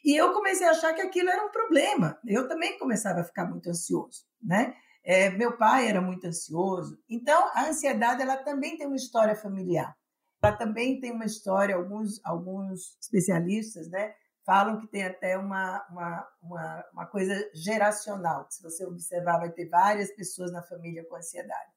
[0.04, 2.16] E eu comecei a achar que aquilo era um problema.
[2.24, 4.74] Eu também começava a ficar muito ansioso, né?
[5.04, 6.98] É, meu pai era muito ansioso.
[7.08, 9.96] Então, a ansiedade ela também tem uma história familiar.
[10.42, 16.28] Ela também tem uma história, alguns, alguns especialistas né, falam que tem até uma, uma,
[16.42, 18.46] uma, uma coisa geracional.
[18.50, 21.70] Se você observar, vai ter várias pessoas na família com ansiedade.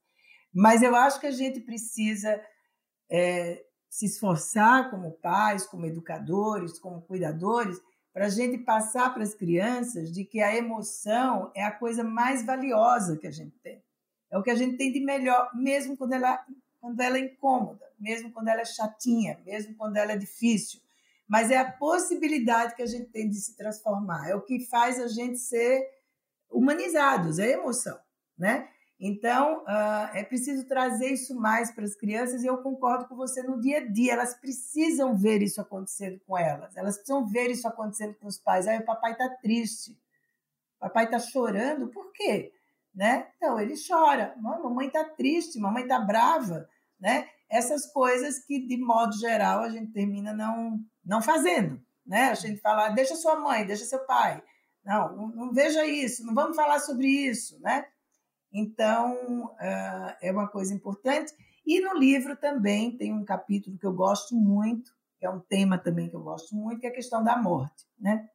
[0.54, 2.42] Mas eu acho que a gente precisa
[3.10, 7.78] é, se esforçar como pais, como educadores, como cuidadores,
[8.16, 12.46] para a gente passar para as crianças de que a emoção é a coisa mais
[12.46, 13.84] valiosa que a gente tem.
[14.32, 16.42] É o que a gente tem de melhor, mesmo quando ela,
[16.80, 20.80] quando ela é incômoda, mesmo quando ela é chatinha, mesmo quando ela é difícil.
[21.28, 24.30] Mas é a possibilidade que a gente tem de se transformar.
[24.30, 25.86] É o que faz a gente ser
[26.50, 28.00] humanizados, é a emoção,
[28.38, 28.70] né?
[29.00, 33.44] Então, uh, é preciso trazer isso mais para as crianças e eu concordo com você
[33.44, 34.14] no dia a dia.
[34.14, 38.68] Elas precisam ver isso acontecendo com elas, elas precisam ver isso acontecendo com os pais.
[38.68, 39.92] Aí o papai está triste,
[40.78, 42.54] o papai está chorando, por quê?
[42.94, 43.28] Né?
[43.36, 47.28] Então, ele chora, mamãe está triste, mamãe está brava, né?
[47.50, 52.30] Essas coisas que, de modo geral, a gente termina não, não fazendo, né?
[52.30, 54.42] A gente fala, deixa sua mãe, deixa seu pai.
[54.86, 57.86] Não, não, não veja isso, não vamos falar sobre isso, né?
[58.58, 61.34] Então, ah, é uma coisa importante.
[61.68, 65.78] E no livro também tem um capítulo que eu gosto muito, que é um tema
[65.78, 67.84] também que eu gosto muito, que é a questão da morte.
[68.00, 68.26] Né?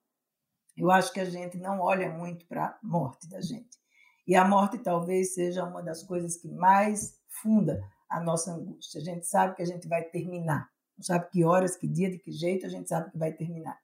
[0.76, 3.80] Eu acho que a gente não olha muito para a morte da gente.
[4.26, 9.00] E a morte talvez seja uma das coisas que mais funda a nossa angústia.
[9.00, 10.68] A gente sabe que a gente vai terminar.
[10.98, 13.78] Não sabe que horas, que dia, de que jeito, a gente sabe que vai terminar.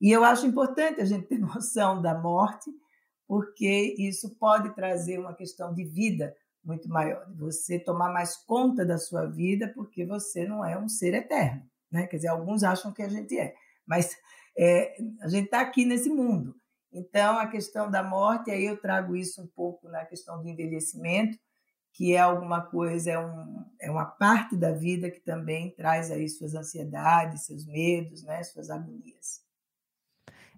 [0.00, 2.70] E eu acho importante a gente ter noção da morte
[3.26, 8.84] porque isso pode trazer uma questão de vida muito maior, de você tomar mais conta
[8.84, 11.62] da sua vida, porque você não é um ser eterno.
[11.90, 12.06] Né?
[12.06, 13.54] Quer dizer, alguns acham que a gente é,
[13.86, 14.16] mas
[14.58, 16.56] é, a gente está aqui nesse mundo.
[16.92, 21.38] Então, a questão da morte, aí eu trago isso um pouco na questão do envelhecimento,
[21.92, 26.28] que é alguma coisa, é, um, é uma parte da vida que também traz aí
[26.28, 29.45] suas ansiedades, seus medos, né, suas agonias.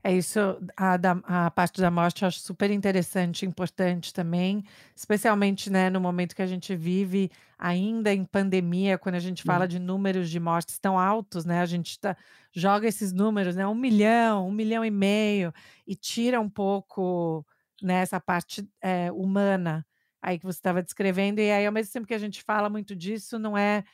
[0.09, 0.41] É isso,
[0.75, 4.65] a, da, a parte da morte eu acho super interessante, importante também,
[4.97, 9.69] especialmente né, no momento que a gente vive ainda em pandemia, quando a gente fala
[9.69, 11.61] de números de mortes tão altos, né?
[11.61, 12.17] A gente tá,
[12.55, 13.67] joga esses números, né?
[13.67, 15.53] Um milhão, um milhão e meio,
[15.87, 17.45] e tira um pouco
[17.83, 19.87] né, essa parte é, humana
[20.23, 22.97] aí que você estava descrevendo, e aí ao mesmo tempo que a gente fala muito
[22.97, 23.85] disso, não é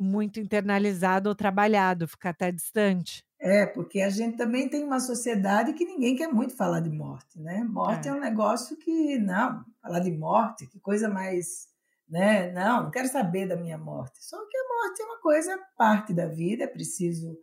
[0.00, 3.22] muito internalizado ou trabalhado, fica até distante.
[3.38, 7.38] É, porque a gente também tem uma sociedade que ninguém quer muito falar de morte,
[7.38, 7.64] né?
[7.64, 11.68] Morte é, é um negócio que, não, falar de morte, que coisa mais,
[12.08, 12.52] né?
[12.52, 14.22] Não, não quero saber da minha morte.
[14.22, 17.38] Só que a morte é uma coisa parte da vida, é preciso,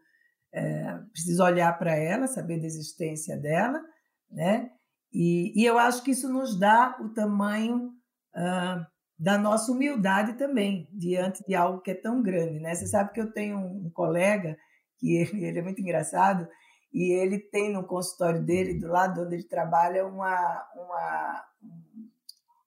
[0.53, 3.81] é, preciso olhar para ela, saber da existência dela,
[4.29, 4.71] né?
[5.11, 7.93] E, e, eu acho que isso nos dá o tamanho
[8.35, 8.85] uh,
[9.18, 12.76] da nossa humildade também, diante de algo que é tão grande, né?
[12.76, 14.57] Você sabe que eu tenho um colega
[14.97, 16.47] que ele, ele é muito engraçado,
[16.93, 21.45] e ele tem no consultório dele, do lado onde ele trabalha, uma, uma,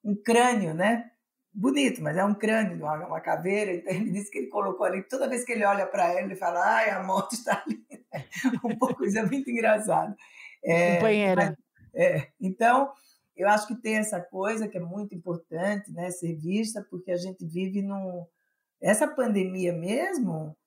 [0.03, 1.09] um crânio, né?
[1.53, 3.73] Bonito, mas é um crânio, uma, uma caveira.
[3.73, 6.35] Então ele disse que ele colocou ali, toda vez que ele olha para ela, ele
[6.35, 7.83] fala: ai, a morte está ali.
[8.63, 10.15] um pouco, isso é muito engraçado.
[10.63, 11.57] É, Companheira.
[11.93, 12.93] É, então,
[13.35, 16.11] eu acho que tem essa coisa que é muito importante, né?
[16.11, 18.25] Ser vista, porque a gente vive num
[18.81, 20.57] essa pandemia mesmo,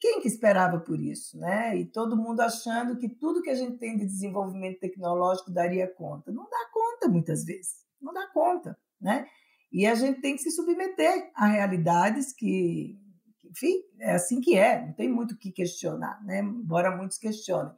[0.00, 1.76] quem que esperava por isso, né?
[1.76, 6.30] E todo mundo achando que tudo que a gente tem de desenvolvimento tecnológico daria conta.
[6.30, 9.26] Não dá conta muitas vezes, não dá conta, né?
[9.72, 12.96] E a gente tem que se submeter a realidades que,
[13.44, 16.38] enfim, é assim que é, não tem muito o que questionar, né?
[16.40, 17.72] Embora muitos questionem.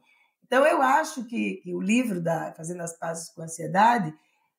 [0.51, 4.13] Então, eu acho que, que o livro da Fazendo as Pazes com a Ansiedade,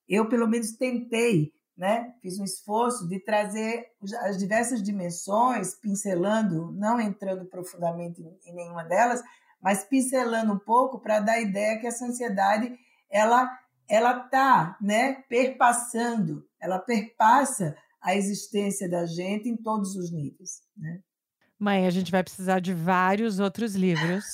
[0.08, 2.14] eu pelo menos tentei né?
[2.20, 3.86] Fiz um esforço de trazer
[4.20, 9.22] as diversas dimensões, pincelando, não entrando profundamente em nenhuma delas,
[9.60, 12.72] mas pincelando um pouco para dar a ideia que essa ansiedade
[13.10, 13.50] ela
[13.88, 21.00] ela tá, né, perpassando, ela perpassa a existência da gente em todos os níveis, né?
[21.58, 24.24] Mãe, a gente vai precisar de vários outros livros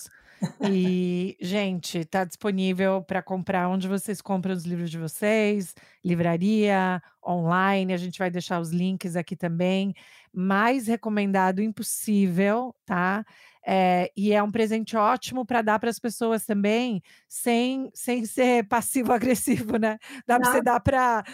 [0.70, 5.74] e, gente, está disponível para comprar onde vocês compram os livros de vocês,
[6.04, 7.92] livraria, online.
[7.92, 9.94] A gente vai deixar os links aqui também.
[10.32, 13.24] Mais recomendado impossível, tá?
[13.66, 18.66] É, e é um presente ótimo para dar para as pessoas também, sem, sem ser
[18.66, 19.98] passivo-agressivo, né?
[20.26, 21.24] Dá para você dar para.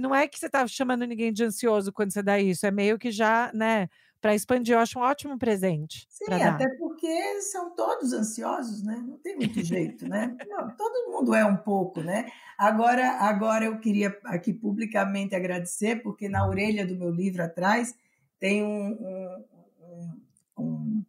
[0.00, 2.98] Não é que você está chamando ninguém de ansioso quando você dá isso, é meio
[2.98, 3.88] que já, né?
[4.20, 6.06] Para expandir, eu acho um ótimo presente.
[6.08, 9.02] Sim, até porque são todos ansiosos, né?
[9.06, 10.36] Não tem muito jeito, né?
[10.48, 12.30] Não, todo mundo é um pouco, né?
[12.58, 17.94] Agora, agora eu queria aqui publicamente agradecer, porque na orelha do meu livro atrás
[18.38, 19.44] tem um, um,
[19.80, 20.22] um,
[20.58, 21.04] um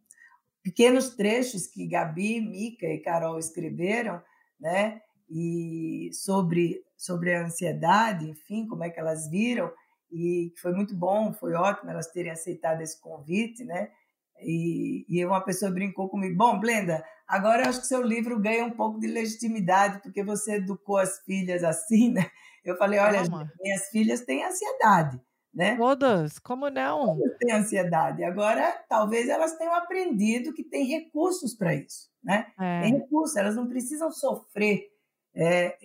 [0.62, 4.22] pequenos trechos que Gabi, Mica e Carol escreveram,
[4.60, 5.00] né?
[5.30, 9.70] E sobre sobre a ansiedade, enfim, como é que elas viram
[10.10, 13.90] e foi muito bom, foi ótimo elas terem aceitado esse convite, né?
[14.40, 18.64] E, e uma pessoa brincou comigo, bom, Blenda, agora eu acho que seu livro ganha
[18.64, 22.30] um pouco de legitimidade, porque você educou as filhas assim, né?
[22.64, 23.22] Eu falei, olha,
[23.60, 25.20] minhas filhas têm ansiedade,
[25.52, 25.76] né?
[25.76, 27.16] Todas, como não?
[27.16, 28.22] Todas têm ansiedade.
[28.22, 32.46] Agora, talvez elas tenham aprendido que tem recursos para isso, né?
[32.60, 32.82] É.
[32.82, 34.86] Tem recursos, elas não precisam sofrer
[35.40, 35.78] é,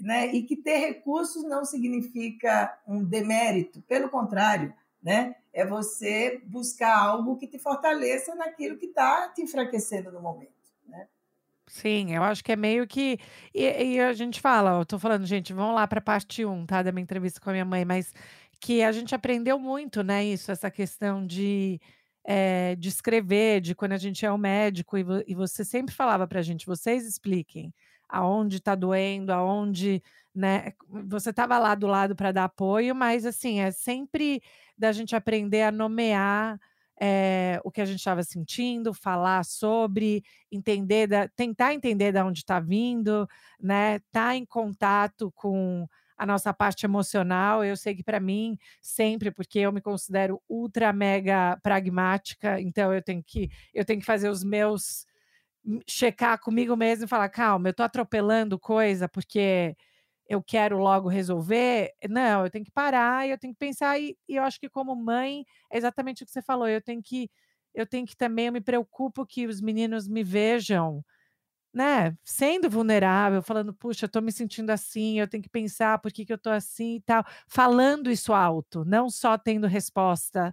[0.00, 0.28] né?
[0.28, 5.34] E que ter recursos não significa um demérito, pelo contrário, né?
[5.52, 10.52] É você buscar algo que te fortaleça naquilo que está te enfraquecendo no momento,
[10.86, 11.08] né?
[11.66, 13.18] Sim, eu acho que é meio que.
[13.52, 16.66] E, e a gente fala, eu tô falando, gente, vamos lá para a parte 1,
[16.66, 16.80] tá?
[16.80, 18.14] Da minha entrevista com a minha mãe, mas
[18.60, 20.24] que a gente aprendeu muito, né?
[20.24, 21.80] Isso, essa questão de.
[22.22, 25.94] É, de escrever, de quando a gente é o médico, e, vo, e você sempre
[25.94, 27.72] falava para a gente, vocês expliquem
[28.10, 30.02] aonde está doendo, aonde,
[30.34, 30.72] né?
[31.08, 34.42] Você estava lá do lado para dar apoio, mas assim, é sempre
[34.76, 36.58] da gente aprender a nomear
[37.00, 42.40] é, o que a gente estava sentindo, falar sobre, entender, da, tentar entender de onde
[42.40, 43.26] está vindo,
[43.58, 44.00] né?
[44.12, 45.88] Tá em contato com
[46.18, 47.64] a nossa parte emocional.
[47.64, 53.02] Eu sei que para mim, sempre, porque eu me considero ultra mega pragmática, então eu
[53.02, 55.06] tenho que eu tenho que fazer os meus
[55.86, 59.76] checar comigo mesmo e falar: calma, eu tô atropelando coisa porque
[60.28, 61.92] eu quero logo resolver.
[62.08, 63.98] Não, eu tenho que parar eu tenho que pensar.
[64.00, 66.68] E, e, eu acho que, como mãe, é exatamente o que você falou.
[66.68, 67.30] Eu tenho que,
[67.74, 71.04] eu tenho que também, eu me preocupo que os meninos me vejam.
[71.72, 76.12] Né, sendo vulnerável, falando, puxa, eu tô me sentindo assim, eu tenho que pensar por
[76.12, 80.52] que, que eu tô assim e tal, falando isso alto, não só tendo resposta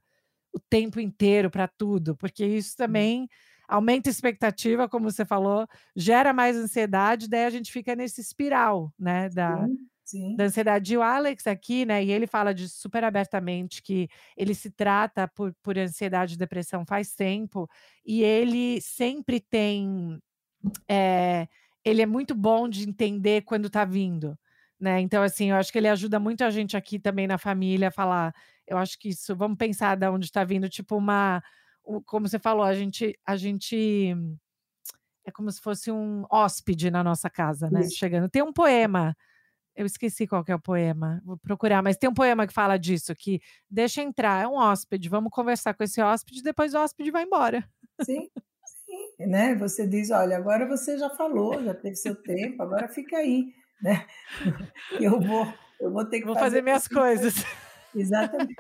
[0.54, 2.76] o tempo inteiro para tudo, porque isso
[3.24, 3.28] hum.
[3.68, 8.94] Aumenta a expectativa, como você falou, gera mais ansiedade, daí a gente fica nesse espiral,
[8.98, 10.36] né, da, sim, sim.
[10.36, 10.94] da ansiedade.
[10.94, 14.08] E o Alex aqui, né, e ele fala disso super abertamente, que
[14.38, 17.70] ele se trata por, por ansiedade e depressão faz tempo,
[18.06, 20.18] e ele sempre tem,
[20.88, 21.48] é,
[21.84, 24.38] ele é muito bom de entender quando tá vindo,
[24.80, 27.90] né, então assim, eu acho que ele ajuda muito a gente aqui também na família
[27.90, 28.34] a falar,
[28.66, 31.44] eu acho que isso, vamos pensar de onde está vindo, tipo uma
[32.06, 34.16] como você falou, a gente, a gente
[35.26, 37.82] é como se fosse um hóspede na nossa casa, né?
[37.82, 37.98] Isso.
[37.98, 38.30] Chegando.
[38.30, 39.16] Tem um poema.
[39.76, 43.14] Eu esqueci qual é o poema, vou procurar, mas tem um poema que fala disso,
[43.14, 47.26] que deixa entrar, é um hóspede, vamos conversar com esse hóspede, depois o hóspede vai
[47.26, 47.64] embora.
[48.02, 48.28] Sim,
[48.66, 49.54] sim, né?
[49.54, 54.08] Você diz, olha, agora você já falou, já teve seu tempo, agora fica aí, né?
[55.00, 57.36] Eu vou, eu vou ter que vou fazer, fazer minhas coisas.
[57.94, 58.56] Exatamente.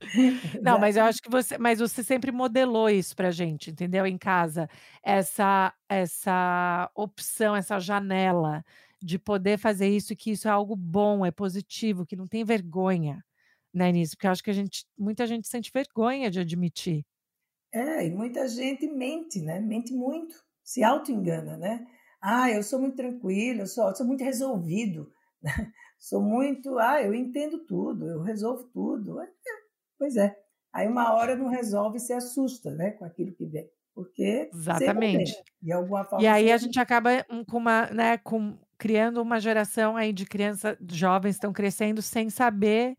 [0.60, 4.06] Não, mas eu acho que você, mas você sempre modelou isso pra gente, entendeu?
[4.06, 4.68] Em casa,
[5.02, 8.64] essa essa opção, essa janela
[9.02, 13.24] de poder fazer isso, que isso é algo bom, é positivo, que não tem vergonha,
[13.74, 17.04] né, nisso, porque eu acho que a gente, muita gente sente vergonha de admitir.
[17.72, 19.60] É, e muita gente mente, né?
[19.60, 20.34] Mente muito,
[20.64, 21.86] se auto-engana, né?
[22.20, 25.12] Ah, eu sou muito tranquilo, eu sou, eu sou muito resolvido,
[25.98, 29.20] sou muito, ah, eu entendo tudo, eu resolvo tudo.
[29.20, 29.28] É,
[30.00, 30.34] Pois é,
[30.72, 33.68] Aí uma hora não resolve e se assusta, né, com aquilo que vem.
[33.94, 35.34] Porque Exatamente.
[35.60, 36.22] de alguma forma.
[36.22, 40.24] E aí a gente acaba hum, com uma, né, com criando uma geração aí de
[40.24, 42.96] crianças jovens estão crescendo sem saber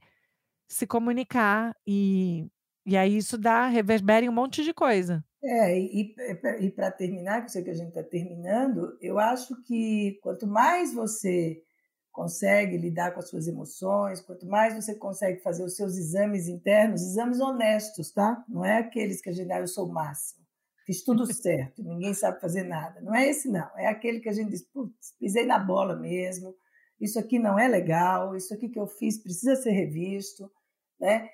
[0.68, 2.48] se comunicar e
[2.86, 5.24] e aí isso dá reverbera em um monte de coisa.
[5.44, 6.14] É, e,
[6.60, 10.48] e para terminar, que eu sei que a gente está terminando, eu acho que quanto
[10.48, 11.64] mais você
[12.12, 17.02] consegue lidar com as suas emoções, quanto mais você consegue fazer os seus exames internos,
[17.02, 18.44] exames honestos, tá?
[18.48, 20.46] Não é aqueles que a gente, ah, eu sou o máximo,
[20.86, 23.00] fiz tudo certo, ninguém sabe fazer nada.
[23.02, 23.70] Não é esse, não.
[23.78, 26.56] É aquele que a gente diz, putz, pisei na bola mesmo,
[27.00, 30.52] isso aqui não é legal, isso aqui que eu fiz precisa ser revisto,
[31.00, 31.30] né?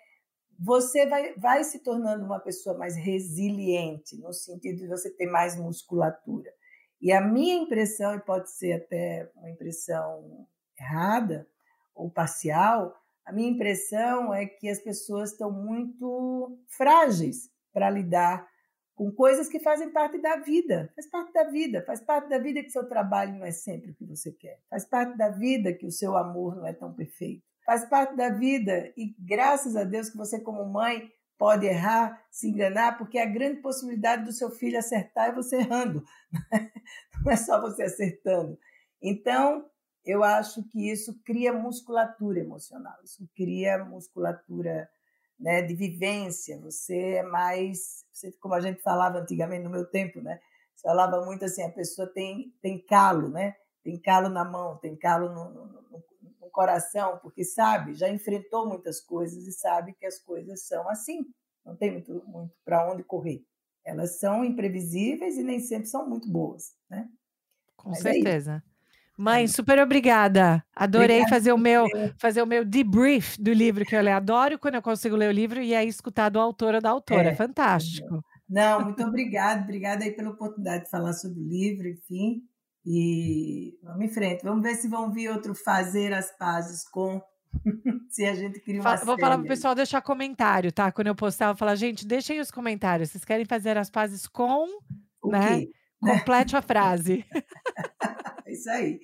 [0.60, 5.56] você vai, vai se tornando uma pessoa mais resiliente, no sentido de você ter mais
[5.56, 6.52] musculatura.
[7.00, 10.48] E a minha impressão, e pode ser até uma impressão
[10.80, 11.48] errada
[11.96, 18.48] ou parcial, a minha impressão é que as pessoas estão muito frágeis para lidar
[18.96, 20.92] com coisas que fazem parte da vida.
[20.96, 23.96] Faz parte da vida, faz parte da vida que seu trabalho não é sempre o
[23.96, 24.60] que você quer.
[24.70, 28.30] Faz parte da vida que o seu amor não é tão perfeito faz parte da
[28.30, 33.26] vida e graças a Deus que você como mãe pode errar, se enganar, porque a
[33.26, 36.02] grande possibilidade do seu filho acertar é você errando,
[37.22, 38.58] não é só você acertando.
[39.02, 39.70] Então,
[40.08, 44.90] eu acho que isso cria musculatura emocional, isso cria musculatura
[45.40, 46.60] né, de vivência.
[46.62, 50.40] Você é mais, você, como a gente falava antigamente no meu tempo, né?
[50.74, 53.56] Você falava muito assim, a pessoa tem tem calo, né?
[53.84, 56.04] Tem calo na mão, tem calo no, no,
[56.42, 61.26] no coração, porque sabe, já enfrentou muitas coisas e sabe que as coisas são assim.
[61.66, 63.46] Não tem muito, muito para onde correr.
[63.86, 67.08] Elas são imprevisíveis e nem sempre são muito boas, né?
[67.76, 68.64] Com Mas é certeza.
[68.66, 68.67] É
[69.18, 70.64] Mãe, super obrigada.
[70.76, 71.88] Adorei obrigada fazer o meu
[72.20, 74.16] fazer o meu debrief do livro que eu leio.
[74.16, 77.30] Adoro quando eu consigo ler o livro e aí escutar do autor ou da autora.
[77.30, 78.24] É, Fantástico.
[78.48, 79.64] Não, muito obrigada.
[79.64, 82.44] Obrigada aí pela oportunidade de falar sobre o livro, enfim.
[82.86, 84.44] E vamos em frente.
[84.44, 87.22] Vamos ver se vão vir outro fazer as pazes com.
[88.10, 90.92] se a gente cria uma Vou falar pro pessoal deixar comentário, tá?
[90.92, 93.10] Quando eu postar, eu vou falar, gente, deixem os comentários.
[93.10, 94.68] Vocês querem fazer as pazes com.
[95.22, 95.62] O né?
[95.62, 95.72] Quê?
[96.00, 97.26] Complete a frase.
[98.48, 99.00] Isso aí.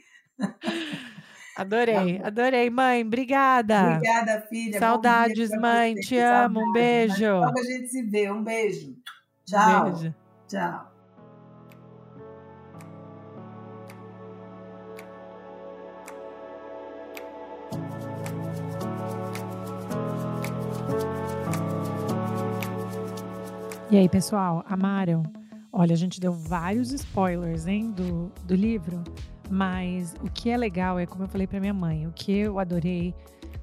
[1.55, 3.03] Adorei, tá adorei, mãe.
[3.03, 3.95] Obrigada.
[3.95, 4.79] Obrigada, filha.
[4.79, 5.95] Saudades, mãe.
[5.95, 6.61] Te amo.
[6.61, 7.25] Um beijo.
[7.25, 8.31] Logo a gente se vê.
[8.31, 8.95] Um beijo.
[9.45, 9.91] Tchau.
[9.91, 10.15] beijo.
[10.47, 10.93] Tchau.
[23.91, 25.21] E aí, pessoal, amaram?
[25.75, 29.03] Olha, a gente deu vários spoilers, hein, do, do livro,
[29.49, 32.59] mas o que é legal é, como eu falei para minha mãe, o que eu
[32.59, 33.11] adorei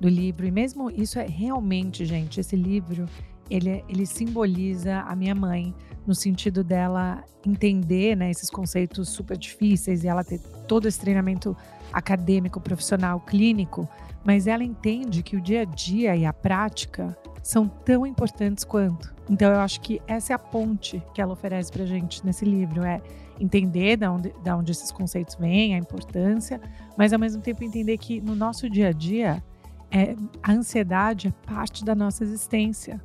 [0.00, 3.06] do livro, e mesmo isso é realmente, gente, esse livro,
[3.48, 5.72] ele, ele simboliza a minha mãe,
[6.04, 11.56] no sentido dela entender né, esses conceitos super difíceis e ela ter todo esse treinamento
[11.92, 13.88] acadêmico, profissional, clínico,
[14.24, 19.19] mas ela entende que o dia a dia e a prática são tão importantes quanto.
[19.30, 22.82] Então eu acho que essa é a ponte que ela oferece para gente nesse livro,
[22.84, 23.00] é
[23.38, 26.60] entender da onde, da onde esses conceitos vêm, a importância,
[26.98, 29.42] mas ao mesmo tempo entender que no nosso dia a dia
[29.88, 33.00] é, a ansiedade é parte da nossa existência,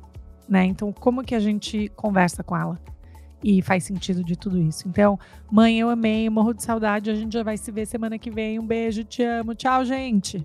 [0.48, 0.64] né?
[0.64, 2.76] Então como que a gente conversa com ela?
[3.44, 4.88] E faz sentido de tudo isso.
[4.88, 5.20] Então,
[5.52, 7.10] mãe, eu amei, morro de saudade.
[7.10, 8.58] A gente já vai se ver semana que vem.
[8.58, 9.54] Um beijo, te amo.
[9.54, 10.44] Tchau, gente.